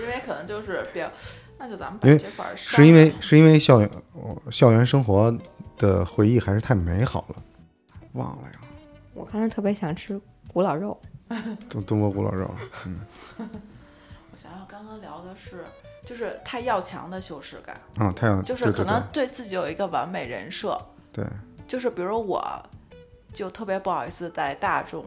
[0.02, 1.10] 因为可能就是比较，
[1.58, 5.34] 那就咱们因为把这块儿删是因为是因为校园哦校园生活
[5.78, 7.42] 的回忆还是太美好了，
[8.12, 8.60] 忘了呀，
[9.14, 10.20] 我刚才特别想吃
[10.52, 11.00] 古老肉，
[11.70, 12.54] 东东坡古老肉，
[13.38, 13.44] 我
[14.46, 15.64] 想想，刚刚聊的是
[16.04, 20.80] 就是太要强的羞耻感，啊，太阳就是可能对自己有一个完美人设，
[21.12, 21.24] 对。
[21.24, 21.30] 对，
[21.66, 22.40] 就是比如我，
[23.32, 25.04] 就特别不好意思在大众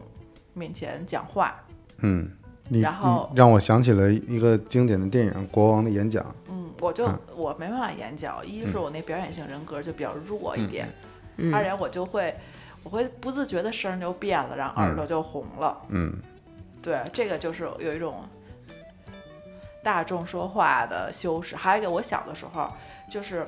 [0.52, 1.58] 面前讲话，
[1.98, 2.30] 嗯，
[2.68, 10.86] 你然后你让我想起了一个经典的电影《国王的演讲》，嗯，我就、嗯我没办法演讲，一是我那表演性人格就比较弱一点，
[11.38, 12.34] 嗯二来我就会
[12.82, 16.12] 我会不自觉的声儿就变了，然后耳朵就红了，嗯，
[16.82, 18.22] 对，这个就是有一种
[19.82, 22.70] 大众说话的修饰，还有一个我小的时候
[23.10, 23.46] 就是。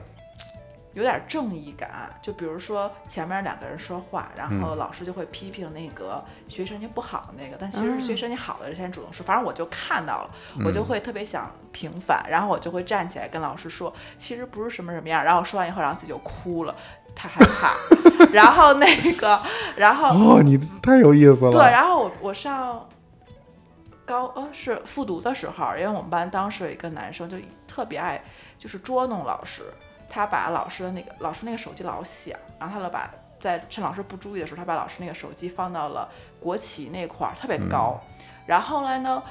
[0.94, 10.30] 有点正义感，就比如说前面两个人说话，然后老师就会批评那个学习成绩不好的那个，但其实是学习成绩好的人先主动说，反正我就看到了，
[10.66, 16.76] 我就会特别想平反，然后我就会站起来跟老师说，其实不是什么什么样，然后说完以后，然后自己就哭了，
[17.16, 17.74] 太害怕，
[18.30, 19.40] 然后那个，
[19.76, 22.86] 然后哦，你太有意思了，对，然后我我上
[24.12, 28.22] 高呃是复读的时候，因为我们班当时有一个男生就特别爱
[28.58, 29.62] 就是捉弄老师，
[30.10, 36.06] 他把老师的那个老师那个手机老响，然后他就把在趁老师不注意的时候，他把老师那个手机放到了
[36.38, 37.98] 国旗那块儿，特别高。
[38.46, 39.22] 然后后来呢，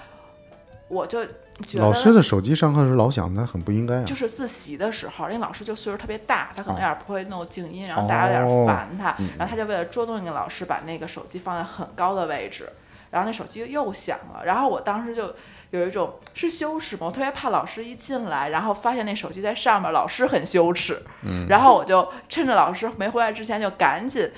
[0.88, 4.16] 我就觉得老师的手机上课时老响，那很不应该啊就。
[4.16, 12.68] 是自习的时候，因为老师就岁数特别大，他可能哦有点不会弄静音，然后大家有点烦他，嗯然后他就为了捉弄那个老师，把那个手机放在很高的位置，
[13.12, 15.34] 然后那手机又响了，然后我当时就
[15.70, 17.06] 有一种是羞耻吗？
[17.06, 24.32] 我特别怕老师一进来，然后发现那手机在上面，老师很羞耻，嗯 然后我就趁着老师没回来之前就赶紧。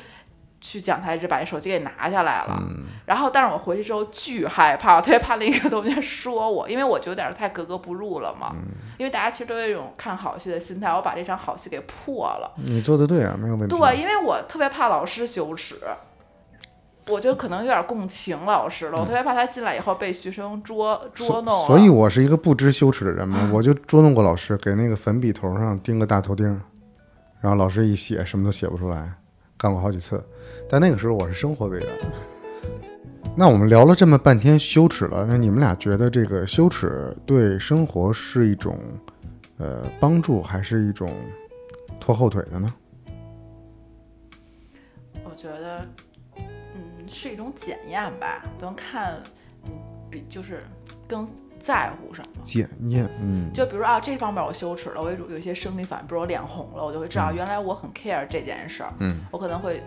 [0.65, 8.51] 去讲台就把这手机给拿下来了，嗯然后但是我回去之后巨害怕，我特别怕另一个同学说我，因为我就有点太格格不入了嘛。
[8.53, 12.49] 嗯因为大家其实都有一种看好戏的心态，我把这场好戏给破了。
[12.55, 13.75] 你做的对啊，没有问题。
[13.75, 15.81] 对，因为我特别怕老师羞耻，
[17.07, 21.67] 我就可能有点共情老师了，我特别怕他进来以后被学生捉捉弄了。
[21.67, 26.47] 所以，我是一个不知羞耻的人嘛，我就捉弄过老师，给那个粉笔头上钉个大头钉，
[27.41, 29.13] 然后老师一写什么都写不出来，
[29.57, 30.23] 干过好几次。
[30.69, 31.89] 但那个时候我是生活委员。
[33.35, 38.77] 那我们聊了这么半天羞耻了，那你们俩觉得这个羞耻对生活是一种
[39.57, 41.09] 呃帮助，还是一种
[41.99, 42.73] 拖后腿的呢？
[45.23, 46.02] 我觉得，嗯，
[47.23, 49.13] 是一种检验吧，能看
[49.63, 49.71] 你
[50.11, 50.61] 比就是
[51.07, 51.25] 更
[51.57, 52.27] 在乎什么。
[52.43, 58.91] 检验，嗯，就比如说啊，这方面我羞耻了，我有有一些生理反应，比如我脸红了，我就会知道原来我很 care 这件事儿。
[58.99, 59.81] 嗯，我可能会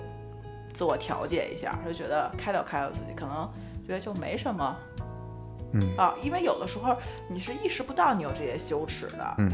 [0.73, 3.47] 自我调节一下，就觉得开导开导自己，可能
[3.87, 4.77] 觉得就没什么。
[5.73, 6.97] 嗯啊，因为有的时候
[7.29, 9.35] 你是意识不到你有这些羞耻的。
[9.37, 9.53] 嗯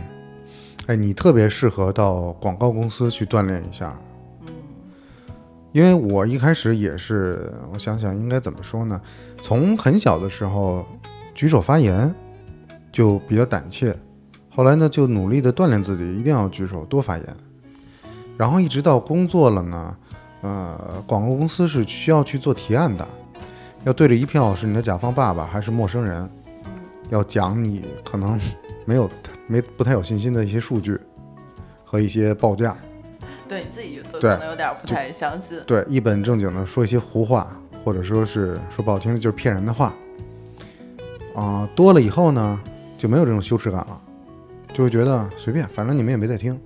[0.87, 3.99] 哎，你特别适合到广告公司去锻炼一下。
[5.73, 9.01] 因为我一开始也是，我想想应该怎么说呢？
[9.43, 10.87] 从很小的时候
[11.35, 12.14] 举手发言
[12.93, 13.97] 就比较胆怯，
[14.55, 17.27] 后来呢就努力的锻炼自己，一定要举手多发言。
[18.37, 19.97] 然后一直到工作了呢，
[20.43, 23.09] 呃，广告公司是需要去做提案的，
[23.85, 26.29] 要对着一票是你的甲方爸爸还是陌生人，
[27.09, 28.39] 要讲你可能
[28.85, 29.09] 没有
[29.47, 31.01] 没不太有信心的一些数据
[31.83, 32.77] 和一些报价。
[33.53, 35.61] 对你自己都可能有点不太相信。
[35.66, 39.94] 对，一本正经的说一些胡话，或者说是说不好听的就是骗人的话，
[41.34, 42.59] 啊、多了以后呢，
[42.96, 44.00] 就没有这种羞耻感了，
[44.72, 46.59] 就会觉得随便，反正你们也没在听。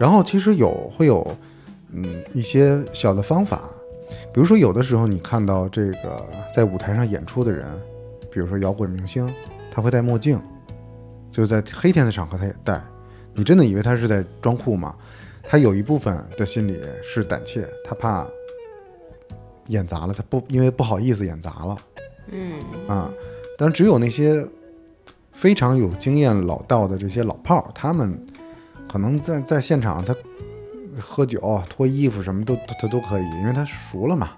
[0.00, 1.24] 然后其实有会有，
[1.92, 3.60] 嗯，一些小的方法，
[4.32, 7.66] 比如说有的时候你看到这个在舞台上演出的人，
[8.32, 9.32] 比如说摇滚明星，
[9.70, 10.40] 他会戴墨镜，
[11.30, 12.82] 就是在黑天的场合他也戴。
[13.34, 14.94] 你真的以为他是在装酷吗？
[15.42, 18.26] 他有一部分的心理是胆怯，他怕
[19.66, 21.76] 演砸了，他不因为不好意思演砸了
[22.28, 22.54] 嗯，
[22.88, 23.10] 啊。
[23.58, 24.46] 但只有那些
[25.32, 28.18] 非常有经验老道的这些老炮儿，他们
[28.88, 30.14] 可能在在现场他
[30.98, 34.30] 喝酒、脱衣服什么都他都可以，因为他熟了嘛，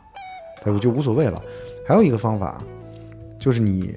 [0.61, 1.43] 他就无所谓了。
[1.87, 2.61] 还有一个方法，
[3.39, 3.95] 就是你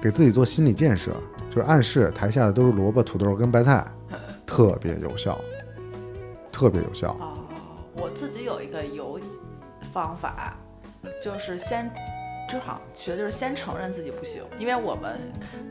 [0.00, 1.10] 给自己做心理建设，
[1.48, 3.86] 就是暗示台下的都是萝卜、土豆跟白菜，
[4.50, 5.38] 特别有效，
[6.50, 7.16] 特别有效。
[7.20, 7.38] 哦，
[7.96, 9.20] 我自己有一个有
[9.92, 10.56] 方法，
[11.22, 11.88] 就是先，
[12.48, 15.20] 就好像学就是先承认自己不行，因为我们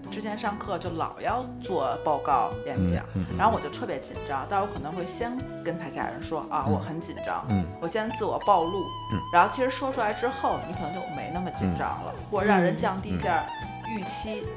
[0.10, 7.66] 之前上课就老要做报告演讲，嗯然后我就特别紧张，但我可能会先跟台下人说啊，我很紧张，嗯。
[7.82, 8.80] 我先自我暴露，
[9.12, 9.20] 嗯。
[9.34, 13.46] 然后其实说出来之后，你可能就没那么紧张了，或者让人降低一下
[13.90, 14.48] 预期。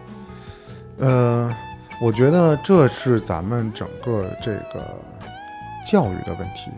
[0.98, 1.50] 呃，
[2.02, 4.84] 我觉得这是咱们整个这个
[5.86, 6.68] 教育的问题。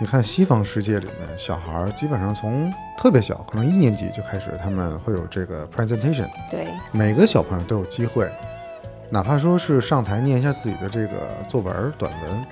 [0.00, 8.28] 你看西方世界里面，小孩儿基本上从特别小，可能一年级就开始，他们会有这个 presentation，对，每个小朋友都有机会，
[9.10, 11.12] 哪怕说是上台念一下自己的这个
[11.46, 12.44] 作文、短文，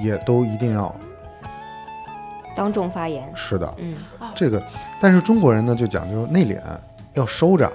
[0.00, 0.94] 也都一定要
[2.54, 3.74] 当众发言，是的。
[3.78, 3.96] 嗯，
[4.36, 4.62] 这个，
[5.00, 6.60] 但是中国人呢就讲究内敛，
[7.14, 7.68] 要收着，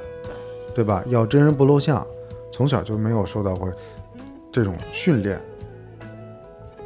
[0.74, 1.04] 对吧？
[1.08, 2.06] 要真人不露相，
[2.52, 3.72] 从小就没有受到过
[4.52, 5.40] 这种训练，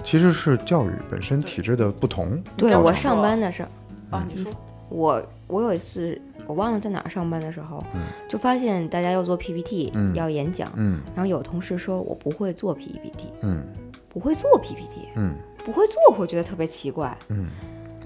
[0.03, 2.41] 其实是教育本身体制的不同。
[2.57, 3.63] 对我上班的时
[4.11, 4.51] 候，啊，你说。
[4.89, 8.01] 我我有一次我忘了在哪儿上班的时候，嗯。
[8.27, 10.13] 就发现大家要做 PPT，、嗯。
[10.13, 11.01] 要演讲，嗯。
[11.15, 13.63] 然后有同事说我不会做 PPT，嗯。
[14.09, 15.33] 不会做 PPT，嗯。
[15.63, 17.15] 不会做会觉得特别奇怪。
[17.29, 17.47] 嗯，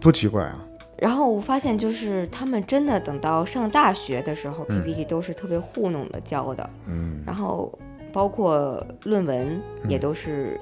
[0.02, 0.56] 不奇怪啊。
[0.98, 7.72] 然后我发现，就是他们真的等到上大学的时候、嗯 p p t 都是特别糊弄的教的，嗯然后
[8.14, 10.60] 包括论文也都是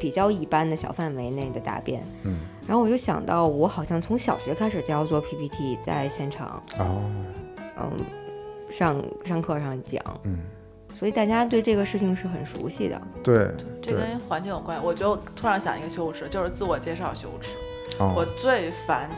[0.00, 2.02] 比较一般的小范围内的答辩。
[2.24, 7.02] 嗯然后我就想到，我好像从小学开始就要做 PPT，在现场，哦
[7.80, 7.90] 嗯，
[8.68, 10.38] 上上课上讲，嗯，
[10.94, 13.00] 所以大家对这个事情是很熟悉的。
[13.22, 13.50] 对
[13.80, 14.82] 这跟环境有关。
[14.84, 17.56] 我觉得突然想一个羞耻，就是自我介绍羞耻。
[17.98, 19.08] 我哦最烦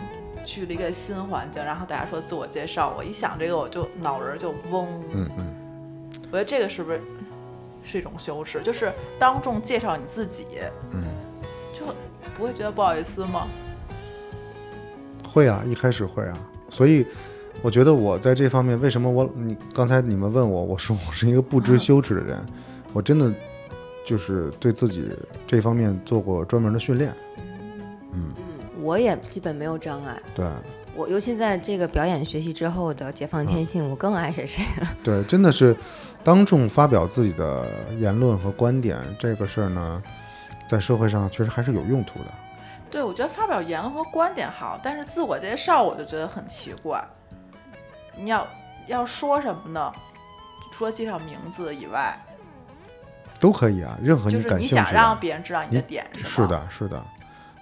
[0.51, 4.89] 去了一个新环境，然后大家说自我介绍，我一想这个我就脑仁就嗡。
[5.13, 5.55] 嗯嗯
[6.33, 7.01] 我觉得这个是不是
[7.85, 8.61] 是一种羞耻？
[8.61, 10.47] 就是当众介绍你自己，
[10.91, 11.05] 嗯，
[11.73, 11.87] 就
[12.35, 13.47] 不会觉得不好意思吗？
[15.23, 16.37] 会啊，一开始会啊，
[16.69, 17.07] 所以
[17.63, 22.45] 我觉得我在这方面，为什么我你刚才你们问我，我说我是一个不知羞耻的人，
[22.93, 23.33] 我真的
[24.05, 25.09] 就是对自己
[25.47, 27.15] 这方面做过专门的训练。
[28.81, 30.16] 嗯，我也基本没有障碍。
[30.35, 30.47] 对
[30.95, 34.89] 我尤其在这个表演学习之后的解放天性，我更爱谁谁了。
[35.05, 35.76] 对，真的是
[36.24, 37.66] 当众发表自己的
[37.99, 40.03] 言论和观点这个事儿呢，
[40.66, 42.26] 在社会上确实还是有用途的。
[42.91, 47.03] 对，我觉得发表言论和观点好，但是自我介绍我就觉得很奇怪。
[48.16, 48.47] 你要
[48.89, 49.93] 要说什么呢？
[50.72, 52.18] 除了介绍名字以外，
[53.39, 54.83] 都可以啊，任何你感兴趣的。
[54.83, 56.47] 想让别人知道你的点是是？
[56.49, 57.05] 的，是的，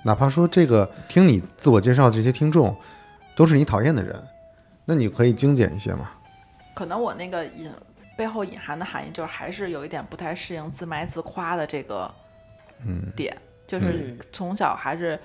[0.04, 2.76] 哪怕说这个听你自我介绍这些听众
[3.36, 4.20] 都是你讨厌的人，
[4.84, 6.10] 那你可以精简一些嘛。
[6.74, 7.70] 可能我那个隐
[8.16, 12.10] 背后隐含的含义就是还是有一点不太适应自卖自夸的这个
[12.86, 13.10] 嗯。
[13.16, 13.36] 点，
[13.66, 15.18] 就是嗯从小还是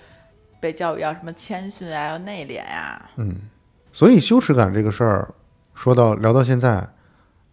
[0.60, 3.36] 被教育要什么谦逊啊，要内敛呀、嗯，
[3.92, 5.28] 所以羞耻感这个事儿，
[5.74, 6.88] 说到聊到现在，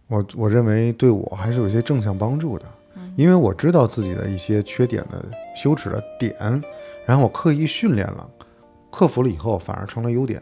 [0.07, 2.65] 我我认为对我还是有一些正向帮助的，
[3.15, 5.23] 因为我知道自己的一些缺点的
[5.55, 6.63] 羞耻的点，
[7.05, 8.29] 然后我刻意训练了，
[8.91, 10.41] 克服了以后反而成了优点。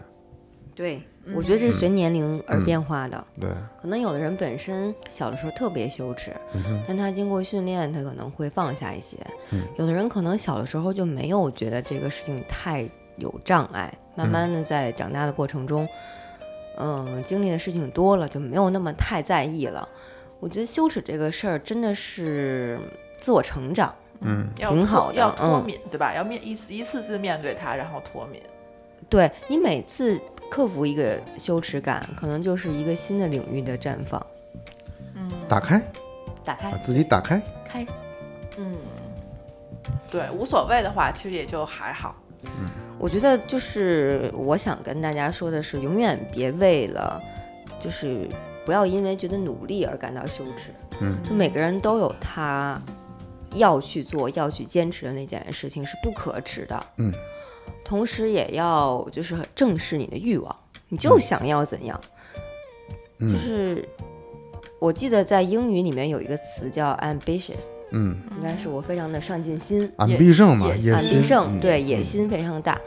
[0.75, 1.01] 对，
[1.35, 3.25] 我觉得这是随年龄而变化的。
[3.39, 3.49] 对，
[3.81, 9.17] 可能有的人本身小的时候特别羞耻，嗯，但他经过训练，他可能会放下一些。
[9.51, 15.85] 嗯有的人可能小的时候就没有觉得这个事情太有障碍，慢慢的在长大的过程中，
[16.77, 19.87] 嗯、经历的事情多了，就没有那么太在意了。
[20.39, 22.79] 我觉得羞耻这个事儿真的是
[23.17, 26.13] 自我成长，嗯要挺好的要脱嗯敏，对吧？
[26.13, 28.41] 要面一次一次次面对它，然后脱敏。
[29.09, 30.19] 对你每次
[30.51, 34.23] 克服一个羞耻感，可能就是一个新的领域的绽放。
[35.15, 35.81] 嗯打开，
[36.43, 37.41] 打开把自己打开。
[37.65, 37.85] 开，
[38.57, 38.77] 嗯，
[40.11, 42.15] 对，无所谓的话，其实也就还好。
[42.43, 47.21] 嗯我觉得就是我想跟大家说的是，永远别为了，
[47.79, 48.27] 就是
[48.65, 50.71] 不要因为觉得努力而感到羞耻。
[50.99, 52.79] 嗯就每个人都有他
[53.53, 56.85] 要去做、要去坚持的那件事情，是不可耻的。
[56.97, 57.13] 嗯，
[57.83, 60.55] 同时也要就是正视你的欲望，
[60.89, 61.99] 你就想要怎样，
[63.19, 63.31] 嗯。
[63.31, 63.87] 就是
[64.79, 71.59] 我记得在英语里面有一个词叫 ambitious，嗯，应该是我非常的上进心，俺必胜嘛，必胜，嗯。
[71.59, 72.79] 对，野心非常大。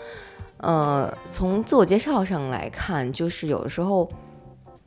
[0.59, 4.09] 呃，从自我介绍上来看，就是有的时候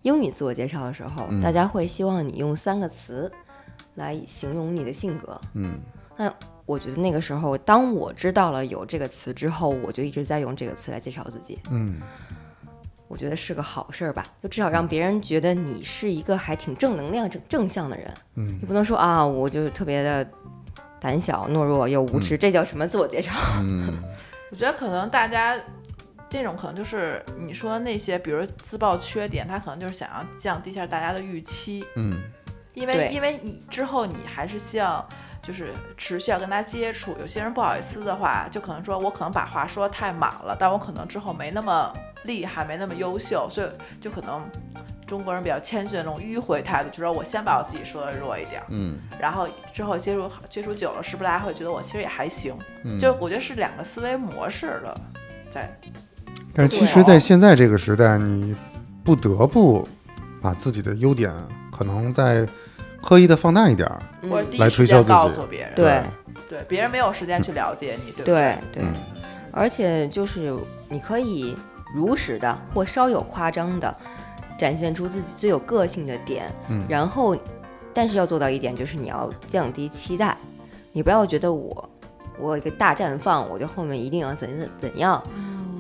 [0.04, 1.42] 英语自我介绍的时候，嗯。
[1.42, 3.32] 大家会希望你用三个词
[3.96, 5.40] 来形容你的性格。
[5.54, 5.74] 嗯
[6.18, 6.34] 那
[6.66, 11.60] 我觉得那个时候，当我知道了有这个词之后，我就一直在用这个词来介绍自己。
[11.70, 12.00] 嗯
[13.08, 18.12] 我觉得是个好事儿吧，就至少让别人觉得你是一个还挺正能量、正正向的人。
[18.36, 20.28] 嗯你不能说啊，我就特别的
[21.00, 23.32] 胆小、懦弱又无知，这叫什么自我介绍？
[23.62, 23.94] 嗯
[24.52, 25.56] 我觉得可能大家
[26.30, 32.20] 这种可能就是你说的那些，比如自曝缺点，他可能就是想要降低一下大家的预期，嗯
[32.76, 35.04] 因为因为你之后你还是希望
[35.42, 37.16] 就是持续要跟他接触。
[37.20, 41.92] 有些人不好意思的话，就可能说我可能把话说得太满了，但我可能之后没那么
[42.26, 43.68] 厉害，没那么优秀，所以
[44.00, 44.42] 就可能。
[45.08, 52.58] 中国人比较谦逊的那种迂回态度，就说我先把我自己说的弱一点儿，嗯然后之后接触接触久了，是不是大家会觉得我其实也还行？
[52.84, 55.00] 嗯，就我觉得是两个思维模式的
[55.48, 55.70] 在
[56.56, 58.56] 但是其实，在现在这个时代，你
[59.04, 59.88] 不得不
[60.42, 61.32] 把自己的优点
[61.76, 62.48] 可能再
[63.02, 64.02] 刻意的放大一点儿。
[64.22, 65.14] 嗯，或者第来一时间推销自己。
[65.14, 66.02] 告诉别人，对。
[66.48, 68.56] 对，别人没有时间去了解你，对不对？
[68.72, 68.94] 对，嗯。
[69.52, 70.54] 而且就是
[70.88, 71.56] 你可以
[71.94, 73.94] 如实的或稍有夸张的
[74.58, 76.84] 展现出自己最有个性的点，嗯。
[76.88, 77.36] 然后，
[77.96, 80.38] 但是要做到一点，就是你要降低期待，
[80.92, 81.90] 你不要觉得我
[82.38, 85.22] 我一个大绽放，我就后面一定要怎怎怎样，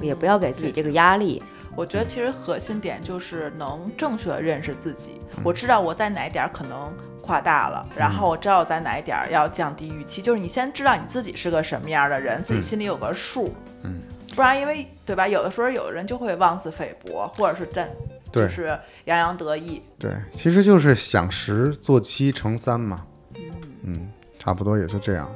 [0.02, 1.44] 也不要给自己这个压力。
[1.76, 5.20] 我觉得其实核心点就是能正确的认识自己。
[5.44, 10.22] 我知道我在哪一点儿可能夸大了，然后我知道我在哪一点儿要降低预期。
[10.22, 13.54] 就是你先知道你自己是个什么样的人，自己心里有个数。
[13.84, 14.02] 嗯，
[14.36, 15.28] 不然因为对吧？
[15.28, 17.90] 有的时候有的人就会妄自菲薄，或者是真
[18.32, 19.82] 就是洋洋得意。
[20.00, 23.06] 对，其实就是想十做七乘三嘛。
[23.36, 23.42] 嗯
[23.84, 25.30] 嗯，差不多也就这样。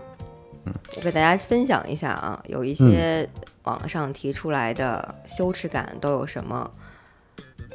[0.65, 3.27] 嗯我给大家分享一下啊，有一些
[3.69, 6.69] 网上提出来的羞耻感都有什么？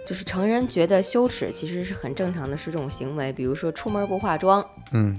[0.04, 5.16] 就是成人觉得羞耻其实是很正常的是这种行为，比如说出门不化妆，嗯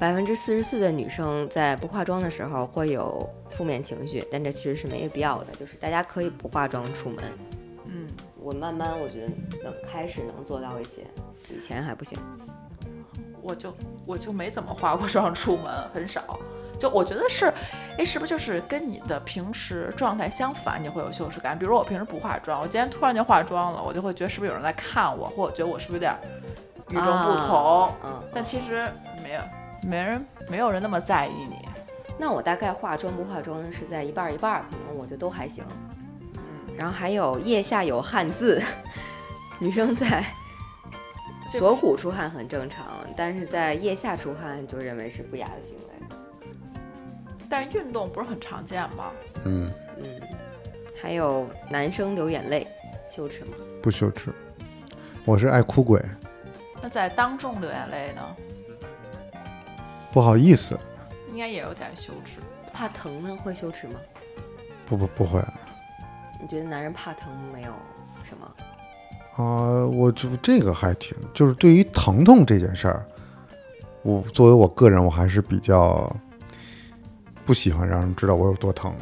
[0.00, 7.24] 百分之四十四的女生在不化妆的时候会有负面情绪，但这其实是没有必要的，就是大家可以不化妆出门。
[7.86, 8.08] 嗯，
[8.40, 9.28] 我慢慢我觉得
[9.62, 11.02] 能开始能做到一些，
[11.48, 12.18] 以前还不行。
[13.40, 13.74] 我就
[14.04, 16.38] 我就没怎么化过妆出门，很少。
[16.82, 17.46] 就我觉得是，
[17.96, 21.56] 哎，是不是就是跟你的平时状态相反，你会有羞耻感？
[21.56, 26.12] 比如我平时不化妆，我今天突然就化妆了，我就会觉得是不是有人在看我，或者觉得我是不是有点
[26.90, 27.86] 与众不同？
[27.86, 28.84] 啊嗯，但其实
[29.22, 29.40] 没有，
[29.88, 31.68] 没人没有人那么在意你。
[32.18, 35.64] 那我大概化妆不化妆是在一半儿一半儿，可能我觉得都还行。
[36.34, 38.60] 嗯，然后还有腋下有汗渍，
[39.60, 40.24] 女生在
[41.46, 42.84] 锁骨出汗很正常，
[43.16, 45.91] 但是在腋下出汗就认为是不雅的行为。
[47.52, 49.12] 但是运动不是很常见吗？
[49.44, 50.06] 嗯，嗯，
[50.98, 52.66] 还有男生流眼泪，
[53.10, 53.50] 羞耻吗？
[53.82, 54.32] 不羞耻，
[55.26, 56.02] 我是爱哭鬼，
[56.80, 58.22] 那在当众流眼泪呢，
[60.10, 60.80] 不好意思，
[61.30, 62.38] 应该也有点羞耻。
[62.72, 64.00] 怕疼呢，会羞耻吗？
[64.86, 65.38] 不不不会。
[66.40, 67.72] 你觉得男人怕疼没有
[68.22, 68.50] 什么？
[69.36, 73.04] 啊、我就这个还挺，就是对于疼痛这件事儿，
[74.00, 76.10] 我作为我个人，我还是比较
[77.44, 78.94] 不喜欢让人知道我有多疼，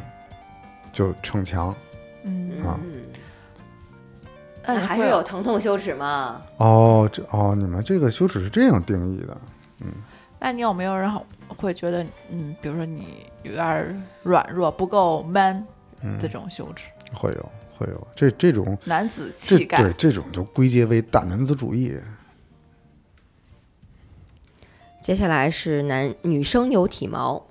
[0.91, 1.75] 就逞强。
[2.23, 3.01] 嗯啊嗯，
[4.63, 6.41] 那还是有疼痛羞耻嘛？
[6.57, 9.37] 哦，这哦，你们这个羞耻是这样定义的？
[9.79, 9.91] 嗯
[10.43, 15.63] 那你有没有人好会觉得，嗯，比如说你有点儿软弱，不够 man
[16.01, 19.93] 嗯，这种羞耻，会有会有，这这种男子气概对。
[19.93, 21.95] 这种就归结为大男子主义。
[24.99, 27.43] 接下来是男女生有体毛，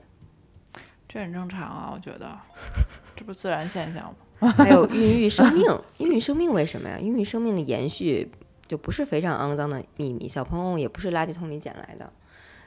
[1.13, 2.39] 这很正常啊，我觉得，
[3.17, 4.05] 这不是自然现象
[4.39, 4.49] 吗？
[4.57, 5.67] 还有孕育生命。
[5.99, 6.97] 孕育生命为什么呀？
[7.01, 8.31] 孕育生命的延续
[8.69, 12.11] 就不是非常肮脏的秘密，小朋友也不是垃圾桶里捡来的。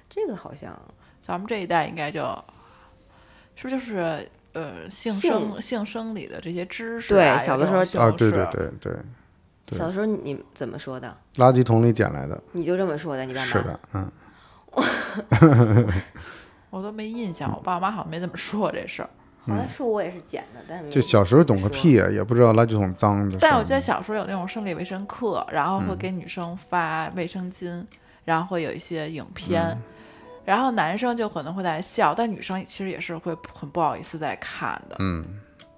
[0.10, 0.78] 这个好像
[1.22, 2.22] 咱们这一代应该就，
[3.56, 7.38] 是不是就是呃性性生性生理的这些知识、对啊？
[7.38, 8.94] 小的时候啊，对对对对，
[9.66, 11.18] 对小时候你怎么说的？
[11.38, 13.26] 垃圾桶里捡来的，你就这么说的？
[13.26, 13.46] 你爸妈？
[13.48, 14.12] 是的，嗯，
[16.74, 19.10] 我都没印象，我爸妈好像没怎么说过这事儿。
[19.46, 23.38] 后来说我也是捡的，但是就小时候懂个屁啊，也不知道垃圾桶脏的。
[23.40, 27.86] 但我记得小时候有那种生理卫生课，然后嗯会给女生发卫生巾，
[28.26, 29.82] 然后会有一些影片，嗯
[30.46, 34.96] 然后男生就可能会在笑，但女生其实也是会很不好意思在看的。
[35.00, 35.24] 嗯，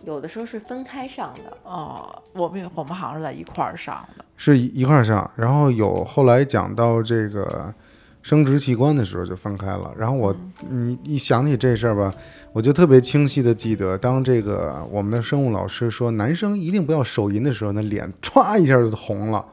[0.03, 1.57] 有的时候是分开上的。
[1.63, 4.25] 哦、我们我们好像是在一块儿上的。
[4.37, 7.71] 是一一块儿上，然后有后来讲到这个
[8.25, 9.93] 生殖器官的时候就分开了。
[9.95, 10.35] 然后我
[10.67, 12.11] 你一想起这事儿吧，
[12.51, 19.45] 我就特别清晰的记得，当这个我们的生物老师说男生一定不要手淫的时候，那脸歘一下就红了。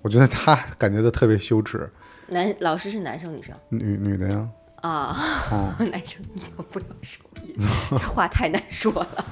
[0.00, 1.86] 我觉得他感觉到特别羞耻，
[2.28, 5.14] 男老师是男生女生女女的呀，啊？
[5.52, 7.54] 哦， 男生一定不要手淫，
[7.90, 9.26] 这话太难说了。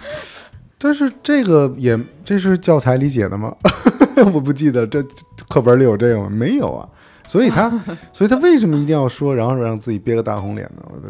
[0.76, 3.56] 但是这个也这是教材里写的吗？
[4.34, 5.02] 我不记得这
[5.48, 6.28] 课本里有这个吗？
[6.28, 6.86] 没有啊。
[7.26, 7.70] 所以他，
[8.12, 10.82] 所以他为什么一定要说，然后让自己憋个大红脸呢？
[10.92, 11.08] 我都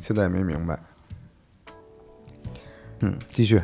[0.00, 0.78] 现在也没明白。
[3.00, 3.60] 嗯，继续。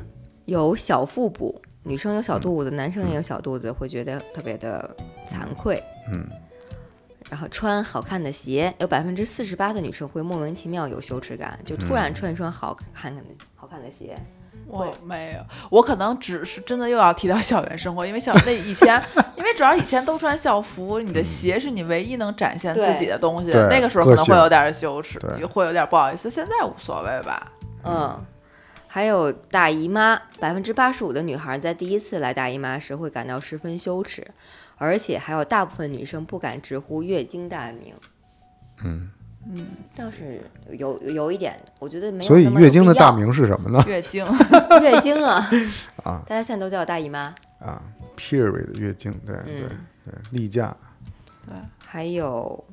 [0.47, 5.82] 有小腹部，女生有小肚子，男生也有小肚子，会觉得特别的惭愧。
[6.12, 6.26] 嗯，
[7.30, 13.22] 然后穿好看的鞋，有百分之四十八的女生会莫名其妙有羞耻感，就突然穿一双好看的、
[13.55, 14.18] 好看的鞋。
[14.68, 15.40] 我没有，
[15.70, 19.00] 我可能只是真的又要提到校园生活，因为校那以前，
[19.38, 26.28] 因为主要以前都穿校服，你的鞋是你唯一能展现自己的东西，对那个时候可能会有点羞耻，会有点不好意思。
[26.28, 27.52] 现在无所谓吧？
[27.84, 28.24] 嗯，
[28.88, 34.26] 还有大姨妈，百分之八十五的女孩在第一次来大姨妈时会感到十分羞耻，
[34.76, 37.94] 而且还有大部分女生不敢直呼月经大名。
[38.84, 39.10] 嗯，
[39.97, 40.40] 倒是
[40.78, 43.82] 有有一点，我觉得没有所以月经的大名是什么呢？
[43.86, 44.24] 月经，
[44.82, 45.49] 月经啊，
[46.05, 47.34] 啊大家现在都叫我大姨妈。
[47.59, 47.82] 啊
[48.16, 50.76] ，period 月经，对对嗯对，例假。
[51.47, 52.64] 对还有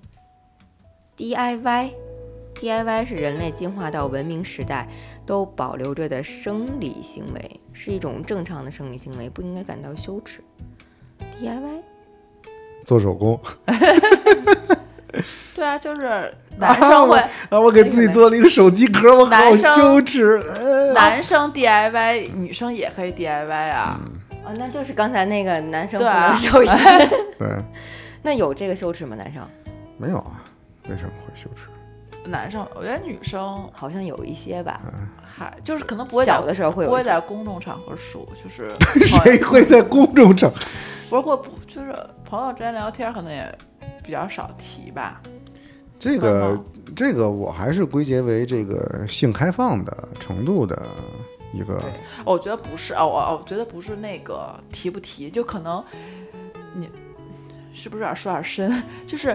[1.16, 4.88] DIY，DIY 是人类进化到文明时代
[5.26, 10.42] 都保留着的生理行为，是一种正常的生理行为，不应该感到羞耻。
[11.42, 11.82] DIY
[12.86, 13.40] 做手工
[15.56, 17.18] 对啊，就是男生会，
[17.50, 17.60] 啊！
[17.60, 20.40] 我给自己做了一个手机壳，我好羞耻。
[20.60, 24.00] 呃男生 DIY，女生也可以 DIY 啊。
[24.46, 26.72] 哦，那就是刚才那个男生不能 手淫，
[27.40, 27.48] 对，
[28.22, 29.16] 那有这个羞耻吗？
[29.16, 29.42] 男生
[29.98, 30.44] 没有啊，
[30.90, 31.68] 为什么会羞耻？
[32.30, 34.80] 男生，我觉得女生好像有一些吧，
[35.26, 37.02] 还就是可能不会在小的时候会不会。
[37.02, 38.70] 在公众场合说，就是
[39.06, 40.52] 谁会在公众场？
[41.10, 41.94] 不是会不就是
[42.24, 43.54] 朋友之间聊天，可能也
[44.04, 45.22] 比较少提吧。
[46.04, 50.78] 这个嗯这个我还是归结为这个性开放的程度的
[51.54, 51.82] 一个
[52.26, 55.82] 我觉得不是啊，我我觉得不是那个提不提，就可能
[56.74, 56.90] 你
[57.74, 58.84] 是不是有点说点深？
[59.08, 59.34] 就是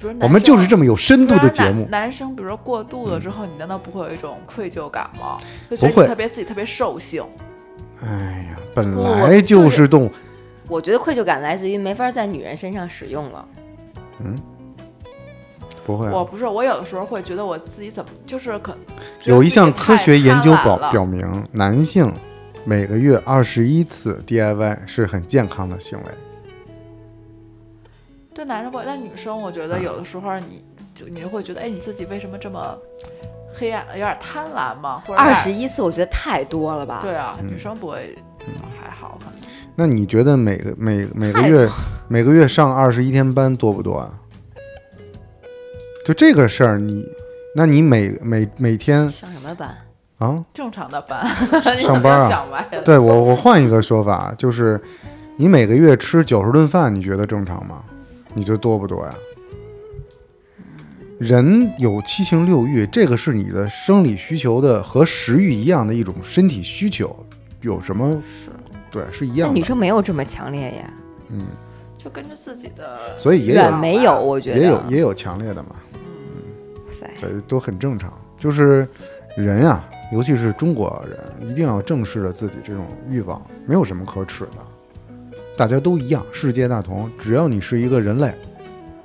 [0.00, 1.82] 比如我们就是这么么有深度的节目。
[1.82, 5.38] 男男生比如说过度了之后，你难道不会有一种愧疚感吗？
[5.70, 7.22] 就不会觉得你特别自己特别兽性。
[8.02, 10.10] 哎呀，本来就就是是动物，
[10.66, 13.46] 我觉得愧疚感来自于没法在女人身上使用了。
[15.86, 16.12] 不会啊。
[16.12, 18.76] 我不是，我有的时候会觉得我自己怎么就是可
[19.24, 22.12] 有一项科学研究表表表明，男性
[22.64, 26.04] 每个月二十一次 DIY 是很健康的行为。
[28.32, 30.62] 对男生不会，但女生我觉得有的时候你
[30.94, 32.76] 就你就会觉得，哎，你自己为什么这么
[33.52, 35.02] 黑暗，有点贪婪吗？
[35.06, 37.00] 或者二十一次我觉得太多了吧？
[37.02, 38.16] 对啊，女生不会
[38.80, 39.34] 还好可能。
[39.74, 41.68] 那你觉得每个每每个月
[42.06, 44.19] 每个月上二十一天班多不多啊？
[46.04, 47.06] 就这个事儿，你
[47.54, 49.76] 那你每每每天上什么班？
[50.18, 50.44] 啊？
[50.52, 51.26] 正常的班，
[51.80, 52.64] 上班啊。
[52.84, 54.80] 对我我换一个说法，就是
[55.36, 57.82] 你每个月吃九十顿饭，你觉得正常吗？
[58.34, 59.14] 你觉得多不多呀？
[61.18, 67.14] 人有七情六欲，这个是你的生理需求的和食欲一样的一种身体需求，
[67.60, 68.22] 有什么？
[68.90, 69.62] 对，是一那女样的。
[69.62, 70.90] 生没有这么强烈呀，
[71.28, 71.46] 嗯，
[71.98, 75.76] 就根据自己的，所以也有远没有，我觉得也有也有强烈的嘛，
[77.22, 78.12] 哇塞，对，都很正常。
[78.38, 78.86] 就是
[79.36, 87.10] 人呀、尤其是中国人，一定要正视着自己这种欲望，没有什么可耻的，大家都一样，世界大同。
[87.18, 88.34] 只要你是一个人类，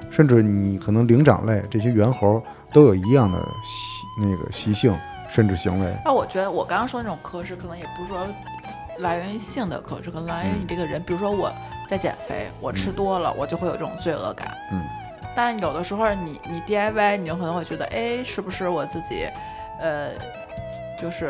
[0.09, 2.41] 甚至你可能灵长类这些猿猴
[2.74, 4.95] 都有一样的习那个习性，
[5.30, 5.93] 甚至行为。
[6.05, 8.26] 那我觉得我刚刚说那种克制，可能也不是说
[8.99, 11.03] 来源于性的克制，可能来源于你这个人。
[11.03, 11.51] 比如说我
[11.89, 14.49] 在减肥，我吃多了，我就会有这种罪恶感。
[14.72, 14.82] 嗯。
[15.36, 19.27] 但有的时候你你 DIY，你就可能会觉得，哎，是不是我自己，
[19.79, 20.09] 呃，
[20.97, 21.27] 就是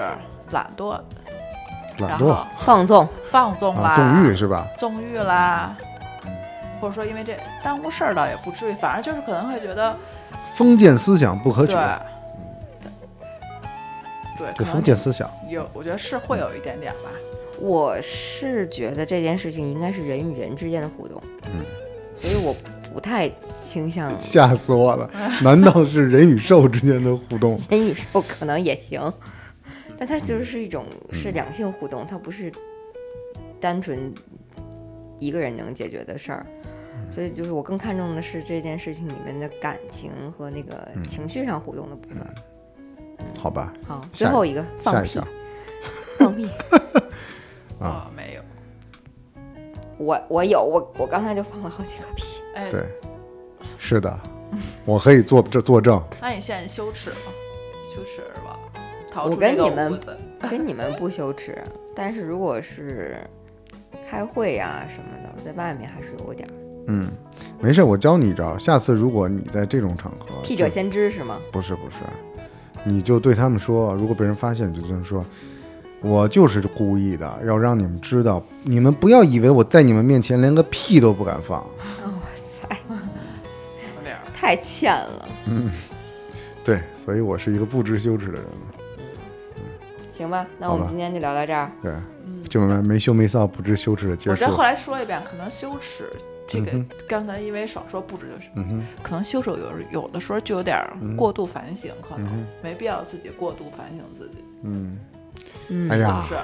[0.51, 0.99] 懒惰，
[1.97, 4.67] 懒惰然后放纵，放纵啦，啊，纵欲是吧？
[4.77, 5.75] 纵欲啦，
[6.79, 9.97] 或者说因为这耽误事儿倒也不至于，反而就是可能会觉得
[10.53, 11.81] 封建思想不可取对，，
[14.37, 15.29] 对，这可能封建思想。
[15.49, 17.09] 有，我觉得是会有一点点吧。
[17.59, 21.65] 我是觉得这件事情应该是人与人之间的互动，嗯，
[22.21, 22.53] 所以我
[22.95, 25.11] 不太倾向吓死我了！
[25.43, 27.59] 难道是人与兽之间的互动？
[27.69, 29.13] 人与兽可能也行，
[29.97, 32.49] 但它就是一种是两性互动，它不是
[33.59, 34.13] 单纯
[35.19, 36.45] 一个人能解决的事儿。
[37.11, 42.25] 所以就是我更看重的是这件事情里面的感情和那个嗯情绪上互动的部分。
[43.37, 45.19] 好吧，好，最后一个放屁
[46.17, 46.47] 放屁。
[47.77, 48.41] 啊哦，没有，
[49.97, 52.34] 我我有我我刚才就放了好几个屁。
[52.55, 52.83] 哎，对，
[53.77, 54.19] 是的，
[54.85, 56.01] 我可以作这作证。
[56.21, 57.15] 那你现在羞耻吗？
[57.93, 58.57] 羞耻是吧？
[59.11, 60.17] 逃我出这个跟你们子
[60.49, 61.57] 跟你们不羞耻，
[61.95, 63.17] 但是如果是
[64.09, 66.51] 开会呀、什么的，我在外面还是有点儿
[66.87, 67.07] 嗯，
[67.59, 68.57] 没事，我教你一招。
[68.57, 71.39] 下次如果你在这种场合，就屁者先知是吗？
[71.51, 71.97] 不是不是，
[72.83, 75.25] 你就对他们说，如果被人发现，你就这么说。
[76.01, 81.65] 我就是故意的，要让你们知道，你们不要以为我在你们面前连个屁都不敢放。
[84.35, 85.27] 太欠了。
[85.47, 85.71] 嗯
[86.63, 88.45] 对，所以我是一个不知羞耻的人。
[88.51, 88.83] 嗯
[90.11, 91.69] 行吧，那我们今天就聊到这儿。
[91.81, 91.91] 对，
[92.25, 94.47] 嗯，就没没羞没臊、不知羞耻的结束我再。
[94.47, 96.09] 后来说一遍，可能羞耻
[96.47, 98.49] 这个嗯刚才因为少说不知就是，
[99.03, 104.97] 可能羞耻有时有的时候就有点儿过度反省，可能嗯没必要自己过度反省自己，嗯，
[105.67, 106.41] 嗯，哎呀是，不是？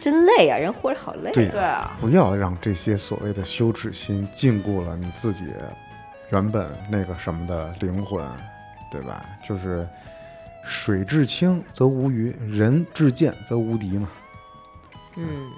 [0.00, 1.30] 真累啊，人活着好累。
[1.32, 5.44] 对对啊，不要让这些所谓的羞耻心禁锢了你自己
[6.32, 8.26] 原本那个什么的灵魂，
[8.90, 9.24] 对吧？
[9.44, 9.86] 就是
[10.64, 14.08] 水至清则无鱼，人至贱则无敌嘛，
[15.16, 15.50] 嗯，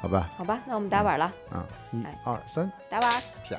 [0.00, 0.28] 好吧？
[0.36, 3.10] 好吧，那我们打板了，啊，一哎二三，打板。
[3.48, 3.56] 啪。